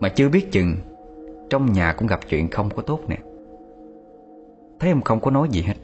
Mà 0.00 0.08
chưa 0.08 0.28
biết 0.28 0.52
chừng, 0.52 0.76
Trong 1.50 1.72
nhà 1.72 1.92
cũng 1.92 2.08
gặp 2.08 2.20
chuyện 2.28 2.48
không 2.48 2.70
có 2.76 2.82
tốt 2.82 3.00
nè. 3.08 3.18
Thấy 4.80 4.90
ông 4.90 5.00
không 5.00 5.20
có 5.20 5.30
nói 5.30 5.48
gì 5.50 5.62
hết, 5.62 5.74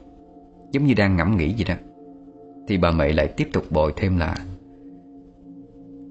Giống 0.71 0.85
như 0.85 0.93
đang 0.93 1.17
ngẫm 1.17 1.37
nghĩ 1.37 1.53
gì 1.53 1.63
đó, 1.63 1.75
Thì 2.67 2.77
bà 2.77 2.91
mẹ 2.91 3.13
lại 3.13 3.27
tiếp 3.27 3.47
tục 3.53 3.63
bồi 3.69 3.93
thêm 3.95 4.17
là, 4.17 4.35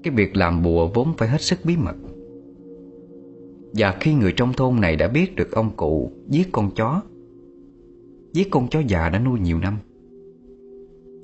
Cái 0.03 0.13
việc 0.13 0.35
làm 0.35 0.63
bùa 0.63 0.87
vốn 0.87 1.13
phải 1.17 1.29
hết 1.29 1.41
sức 1.41 1.59
bí 1.63 1.77
mật. 1.77 1.95
Và 3.73 3.97
khi 3.99 4.13
người 4.13 4.33
trong 4.37 4.53
thôn 4.53 4.81
này 4.81 4.95
đã 4.95 5.07
biết 5.07 5.35
được 5.35 5.51
ông 5.51 5.71
cụ 5.77 6.11
giết 6.29 6.51
con 6.51 6.71
chó 6.75 7.01
Giết 8.33 8.47
con 8.51 8.67
chó 8.67 8.79
già 8.87 9.09
đã 9.09 9.19
nuôi 9.19 9.39
nhiều 9.39 9.59
năm. 9.59 9.77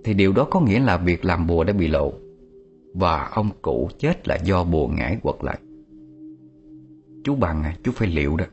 Thì 0.03 0.13
điều 0.13 0.33
đó 0.33 0.47
có 0.51 0.61
nghĩa 0.61 0.79
là 0.79 0.97
việc 0.97 1.25
làm 1.25 1.47
bùa 1.47 1.63
đã 1.63 1.73
bị 1.73 1.87
lộ 1.87 2.13
Và 2.93 3.27
ông 3.27 3.49
cụ 3.61 3.89
chết 3.99 4.27
là 4.27 4.35
do 4.35 4.63
bùa 4.63 4.87
ngải 4.87 5.17
quật 5.23 5.35
lại. 5.41 5.59
Chú 7.23 7.35
bằng 7.35 7.63
à, 7.63 7.75
chú 7.83 7.91
phải 7.95 8.07
liệu 8.07 8.37
đó. 8.37 8.45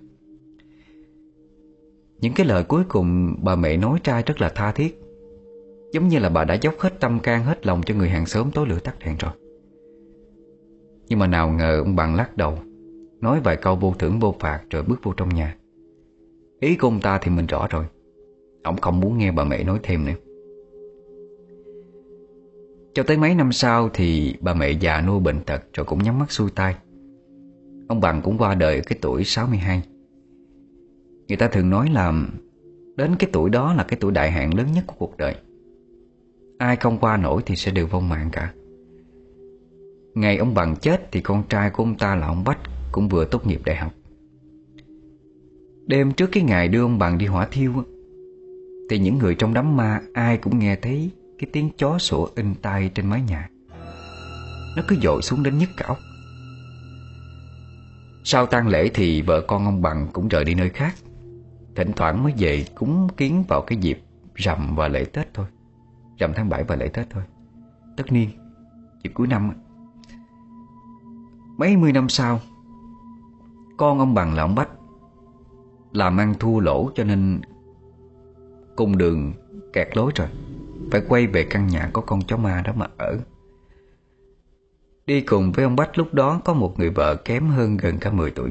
Những 2.21 2.33
cái 2.33 2.47
lời 2.47 2.65
cuối 2.65 2.83
cùng 2.89 3.37
bà 3.43 3.57
mẹ 3.57 3.77
nói 3.77 3.99
trai 4.03 4.23
rất 4.27 4.41
là 4.41 4.49
tha 4.49 4.73
thiết 4.73 5.01
Giống 5.93 6.09
như 6.09 6.19
là 6.19 6.29
bà 6.29 6.45
đã 6.45 6.55
dốc 6.55 6.75
hết 6.79 7.01
tâm 7.01 7.21
can 7.21 7.45
hết 7.45 7.67
lòng 7.67 7.83
cho 7.87 7.95
người 7.95 8.09
hàng 8.09 8.27
xóm 8.27 8.51
tối 8.51 8.67
lửa 8.69 8.79
tắt 8.79 8.97
đèn 9.05 9.17
rồi. 9.21 9.33
Nhưng 11.09 11.19
mà 11.19 11.27
nào 11.27 11.51
ngờ 11.51 11.83
ông 11.85 11.97
bằng 11.97 12.15
lắc 12.15 12.37
đầu 12.37 12.59
Nói 13.21 13.41
vài 13.41 13.57
câu 13.57 13.77
vô 13.77 13.95
thưởng 13.99 14.21
vô 14.21 14.35
phạt 14.41 14.61
rồi 14.71 14.83
bước 14.83 15.01
vô 15.03 15.13
trong 15.17 15.29
nhà. 15.29 15.57
Ý 16.61 16.77
của 16.77 16.87
ông 16.89 17.01
ta 17.01 17.19
thì 17.19 17.31
mình 17.31 17.47
rõ 17.47 17.67
rồi. 17.71 17.85
Ông 18.67 18.77
không 18.77 19.01
muốn 19.01 19.19
nghe 19.19 19.33
bà 19.33 19.45
mẹ 19.45 19.65
nói 19.65 19.81
thêm 19.83 20.05
nữa. 20.05 20.13
Cho 22.95 23.03
tới 23.03 23.17
mấy 23.17 23.35
năm 23.35 23.53
sau 23.53 23.91
thì 23.95 24.37
bà 24.41 24.55
mẹ 24.55 24.71
già 24.71 25.01
nuôi 25.01 25.21
bệnh 25.21 25.41
tật 25.41 25.63
rồi 25.73 25.87
cũng 25.87 26.03
nhắm 26.03 26.19
mắt 26.19 26.33
xuôi 26.33 26.51
tay. 26.55 26.75
Ông 27.89 28.01
Bằng 28.01 28.23
cũng 28.23 28.39
qua 28.39 28.55
đời 28.55 28.77
ở 28.77 28.83
cái 28.87 28.99
tuổi 29.03 29.25
62 29.25 29.83
Người 31.29 31.37
ta 31.37 31.49
thường 31.49 31.71
nói 31.71 31.91
là 31.93 32.13
Đến 32.97 33.17
cái 33.19 33.31
tuổi 33.33 33.51
đó 33.51 33.75
là 33.75 33.85
cái 33.85 33.99
tuổi 34.01 34.13
đại 34.13 34.31
hạn 34.31 34.55
lớn 34.55 34.67
nhất 34.75 34.85
của 34.87 34.95
cuộc 34.99 35.17
đời. 35.17 35.35
Ai 36.59 36.77
không 36.77 36.99
qua 36.99 37.17
nổi 37.17 37.43
thì 37.47 37.57
sẽ 37.57 37.71
đều 37.73 37.87
vong 37.87 38.09
mạng 38.09 38.29
cả. 38.33 38.53
Ngày 40.15 40.37
ông 40.37 40.55
Bằng 40.55 40.77
chết 40.77 41.13
thì 41.13 41.21
con 41.21 41.43
trai 41.49 41.71
của 41.71 41.83
ông 41.83 41.95
ta 41.99 42.15
là 42.15 42.27
ông 42.27 42.45
Bách 42.45 42.59
Cũng 42.93 43.09
vừa 43.09 43.25
tốt 43.25 43.47
nghiệp 43.47 43.61
đại 43.65 43.77
học. 43.77 43.93
Đêm 45.87 46.13
trước 46.13 46.29
cái 46.33 46.43
ngày 46.43 46.69
đưa 46.69 46.83
ông 46.83 46.99
Bằng 46.99 47.19
đi 47.19 47.27
hỏa 47.27 47.47
thiêu 47.47 47.73
thì 48.91 48.99
những 48.99 49.19
người 49.19 49.35
trong 49.35 49.55
đám 49.55 49.77
ma 49.77 50.01
ai 50.15 50.39
cũng 50.39 50.59
nghe 50.59 50.77
thấy 50.77 51.11
Cái 51.39 51.51
tiếng 51.53 51.71
chó 51.79 51.99
sủa 51.99 52.27
in 52.37 52.55
tai 52.55 52.91
trên 52.95 53.07
mái 53.07 53.23
nhà. 53.29 53.49
Nó 54.77 54.83
cứ 54.89 54.97
dội 55.03 55.23
xuống 55.23 55.43
đến 55.43 55.59
nhức 55.59 55.69
cả 55.77 55.85
ốc 55.89 55.99
Sau 58.25 58.47
tang 58.47 58.69
lễ 58.69 58.91
thì 58.95 59.23
vợ 59.23 59.41
con 59.41 59.65
ông 59.65 59.83
Bằng 59.83 60.09
cũng 60.13 60.29
rời 60.29 60.45
đi 60.45 60.55
nơi 60.55 60.69
khác. 60.69 60.95
Thỉnh 61.75 61.93
thoảng 61.97 62.23
mới 62.23 62.33
về 62.39 62.65
cúng 62.75 63.09
kiến 63.17 63.45
vào 63.49 63.63
cái 63.63 63.79
dịp 63.79 64.03
rằm 64.35 64.77
và 64.77 64.89
lễ 64.89 65.05
Tết 65.05 65.35
thôi. 65.35 65.47
Rằm 66.19 66.33
tháng 66.37 66.49
7 66.49 66.65
và 66.65 66.77
lễ 66.77 66.89
Tết 66.89 67.11
thôi. 67.11 67.23
Tất 67.97 68.13
niên, 68.13 68.31
Dịp 69.03 69.11
cuối 69.15 69.27
năm 69.27 69.51
Mấy 71.57 71.77
mươi 71.77 71.93
năm 71.93 72.09
sau, 72.09 72.41
Con 73.77 73.99
ông 73.99 74.15
Bằng 74.15 74.35
là 74.35 74.43
ông 74.43 74.55
Bách, 74.55 74.69
Làm 75.93 76.17
ăn 76.17 76.35
thua 76.41 76.61
lỗ 76.61 76.91
cho 76.95 77.05
nên 77.05 77.41
Cùng 78.77 78.99
đường 78.99 79.33
kẹt 79.73 79.97
lối 79.97 80.13
rồi. 80.15 80.29
Phải 80.91 81.03
quay 81.09 81.27
về 81.27 81.45
căn 81.51 81.67
nhà 81.67 81.91
có 81.93 82.03
con 82.03 82.21
chó 82.23 82.37
ma 82.37 82.63
đó 82.67 82.73
mà 82.77 82.87
ở. 82.99 83.19
Đi 85.07 85.21
cùng 85.21 85.53
với 85.53 85.65
ông 85.65 85.77
Bách, 85.77 85.99
lúc 85.99 86.15
đó 86.15 86.41
có 86.45 86.55
một 86.55 86.79
người 86.79 86.91
vợ 86.91 87.17
kém 87.17 87.49
hơn 87.49 87.77
gần 87.77 87.99
cả 87.99 88.11
10 88.11 88.31
tuổi. 88.31 88.51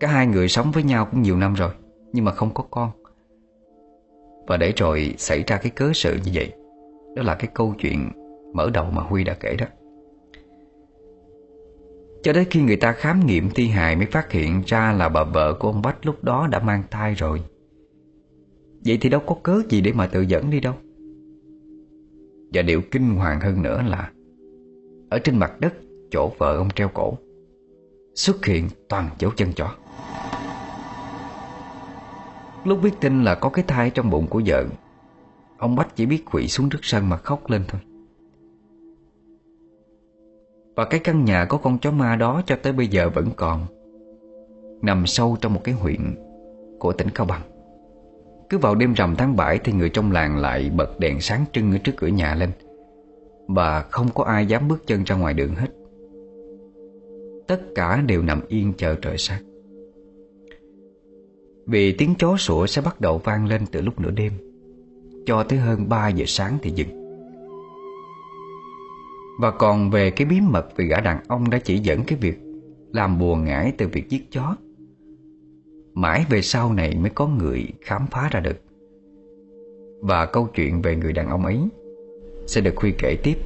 Cả 0.00 0.08
hai 0.08 0.26
người 0.26 0.48
sống 0.48 0.70
với 0.70 0.82
nhau 0.82 1.08
cũng 1.10 1.22
nhiều 1.22 1.36
năm 1.36 1.54
rồi, 1.54 1.70
Nhưng 2.12 2.24
mà 2.24 2.32
không 2.32 2.54
có 2.54 2.64
con. 2.70 2.90
Và 4.46 4.56
để 4.56 4.72
rồi 4.76 5.14
xảy 5.18 5.44
ra 5.46 5.56
cái 5.56 5.70
cớ 5.70 5.90
sự 5.94 6.18
như 6.24 6.30
vậy, 6.34 6.52
Đó 7.16 7.22
là 7.22 7.34
cái 7.34 7.50
câu 7.54 7.74
chuyện 7.78 8.10
mở 8.54 8.70
đầu 8.74 8.84
mà 8.90 9.02
Huy 9.02 9.24
đã 9.24 9.34
kể 9.34 9.56
đó. 9.56 9.66
Cho 12.22 12.32
đến 12.32 12.44
khi 12.50 12.62
người 12.62 12.76
ta 12.76 12.92
khám 12.92 13.26
nghiệm 13.26 13.50
thi 13.50 13.68
hài 13.68 13.96
mới 13.96 14.06
phát 14.06 14.32
hiện 14.32 14.62
ra 14.66 14.92
là 14.92 15.08
bà 15.08 15.24
vợ 15.24 15.54
của 15.54 15.68
ông 15.68 15.82
Bách 15.82 16.06
lúc 16.06 16.24
đó 16.24 16.46
đã 16.50 16.58
mang 16.58 16.82
thai 16.90 17.14
rồi. 17.14 17.42
Vậy 18.88 18.98
thì 19.00 19.08
đâu 19.08 19.20
có 19.26 19.36
cớ 19.42 19.62
gì 19.68 19.80
để 19.80 19.92
mà 19.92 20.06
tự 20.06 20.20
dẫn 20.20 20.50
đi 20.50 20.60
đâu. 20.60 20.74
Và 22.52 22.62
điều 22.62 22.80
kinh 22.90 23.14
hoàng 23.14 23.40
hơn 23.40 23.62
nữa 23.62 23.82
là, 23.88 24.10
Ở 25.10 25.18
trên 25.18 25.38
mặt 25.38 25.60
đất, 25.60 25.74
chỗ 26.10 26.32
vợ 26.38 26.56
ông 26.56 26.68
treo 26.70 26.88
cổ, 26.88 27.18
Xuất 28.14 28.46
hiện 28.46 28.68
toàn 28.88 29.10
dấu 29.18 29.30
chân 29.36 29.52
chó. 29.52 29.74
Lúc 32.64 32.78
biết 32.82 32.90
tin 33.00 33.24
là 33.24 33.34
có 33.34 33.48
cái 33.48 33.64
thai 33.68 33.90
trong 33.90 34.10
bụng 34.10 34.26
của 34.26 34.42
vợ, 34.46 34.64
Ông 35.58 35.76
Bách 35.76 35.96
chỉ 35.96 36.06
biết 36.06 36.24
quỵ 36.24 36.48
xuống 36.48 36.68
trước 36.68 36.80
sân 36.82 37.08
mà 37.08 37.16
khóc 37.16 37.50
lên 37.50 37.62
thôi. 37.68 37.80
Và 40.76 40.84
cái 40.84 41.00
căn 41.00 41.24
nhà 41.24 41.44
có 41.44 41.58
con 41.58 41.78
chó 41.78 41.90
ma 41.90 42.16
đó 42.16 42.42
cho 42.46 42.56
tới 42.62 42.72
bây 42.72 42.86
giờ 42.86 43.10
vẫn 43.10 43.30
còn, 43.36 43.66
Nằm 44.82 45.06
sâu 45.06 45.36
trong 45.40 45.54
một 45.54 45.60
cái 45.64 45.74
huyện 45.74 46.14
của 46.78 46.92
tỉnh 46.92 47.08
Cao 47.14 47.26
Bằng. 47.26 47.57
Cứ 48.50 48.58
vào 48.58 48.74
đêm 48.74 48.92
rằm 48.92 49.16
tháng 49.16 49.36
7 49.36 49.58
thì 49.58 49.72
người 49.72 49.88
trong 49.88 50.12
làng 50.12 50.36
lại 50.36 50.70
bật 50.76 51.00
đèn 51.00 51.20
sáng 51.20 51.44
trưng 51.52 51.72
ở 51.72 51.78
trước 51.78 51.92
cửa 51.96 52.06
nhà 52.06 52.34
lên. 52.34 52.50
Và 53.48 53.82
không 53.90 54.08
có 54.14 54.24
ai 54.24 54.46
dám 54.46 54.68
bước 54.68 54.86
chân 54.86 55.04
ra 55.04 55.16
ngoài 55.16 55.34
đường 55.34 55.54
hết. 55.54 55.68
Tất 57.48 57.60
cả 57.74 58.02
đều 58.06 58.22
nằm 58.22 58.40
yên 58.48 58.72
chờ 58.76 58.94
trời 58.94 59.18
sáng. 59.18 59.42
Vì 61.66 61.92
tiếng 61.92 62.14
chó 62.18 62.36
sủa 62.36 62.66
sẽ 62.66 62.82
bắt 62.82 63.00
đầu 63.00 63.18
vang 63.18 63.46
lên 63.46 63.66
từ 63.72 63.80
lúc 63.80 64.00
nửa 64.00 64.10
đêm, 64.10 64.32
Cho 65.26 65.42
tới 65.42 65.58
hơn 65.58 65.88
3 65.88 66.08
giờ 66.08 66.24
sáng 66.28 66.58
thì 66.62 66.70
dừng. 66.70 66.88
Và 69.40 69.50
còn 69.50 69.90
về 69.90 70.10
cái 70.10 70.26
bí 70.26 70.40
mật 70.40 70.76
về 70.76 70.84
gã 70.84 71.00
đàn 71.00 71.20
ông 71.28 71.50
đã 71.50 71.58
chỉ 71.58 71.78
dẫn 71.78 72.04
cái 72.04 72.18
việc 72.18 72.38
Làm 72.92 73.18
bùa 73.18 73.36
ngải 73.36 73.72
từ 73.78 73.88
việc 73.88 74.08
giết 74.08 74.32
chó. 74.32 74.56
Mãi 75.98 76.24
về 76.28 76.42
sau 76.42 76.72
này 76.72 76.96
mới 77.00 77.10
có 77.10 77.26
người 77.26 77.66
khám 77.80 78.06
phá 78.10 78.28
ra 78.32 78.40
được 78.40 78.56
Và 80.00 80.26
câu 80.26 80.48
chuyện 80.54 80.82
về 80.82 80.96
người 80.96 81.12
đàn 81.12 81.28
ông 81.28 81.44
ấy 81.44 81.58
Sẽ 82.46 82.60
được 82.60 82.76
Huy 82.76 82.92
kể 82.98 83.16
tiếp 83.22 83.38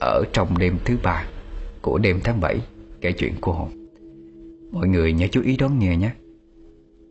Ở 0.00 0.24
trong 0.32 0.58
đêm 0.58 0.78
thứ 0.84 0.96
ba 1.02 1.26
Của 1.82 1.98
đêm 1.98 2.20
tháng 2.24 2.40
7 2.40 2.60
Kể 3.00 3.12
chuyện 3.12 3.34
của 3.40 3.52
hồn 3.52 3.68
Mọi 4.70 4.88
người 4.88 5.12
nhớ 5.12 5.26
chú 5.30 5.42
ý 5.42 5.56
đón 5.56 5.78
nghe 5.78 5.96
nhé 5.96 6.10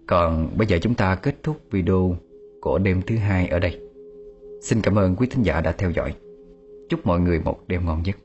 còn 0.09 0.49
bây 0.57 0.67
giờ 0.67 0.77
chúng 0.81 0.95
ta 0.95 1.15
kết 1.15 1.35
thúc 1.43 1.57
video 1.71 2.15
của 2.61 2.77
đêm 2.77 3.01
thứ 3.07 3.15
hai 3.15 3.47
ở 3.47 3.59
đây. 3.59 3.79
Xin 4.61 4.81
cảm 4.81 4.95
ơn 4.95 5.15
quý 5.15 5.27
thính 5.31 5.43
giả 5.43 5.61
đã 5.61 5.71
theo 5.71 5.91
dõi. 5.91 6.13
Chúc 6.89 7.05
mọi 7.05 7.19
người 7.19 7.39
một 7.39 7.59
đêm 7.67 7.85
ngon 7.85 8.05
giấc. 8.05 8.17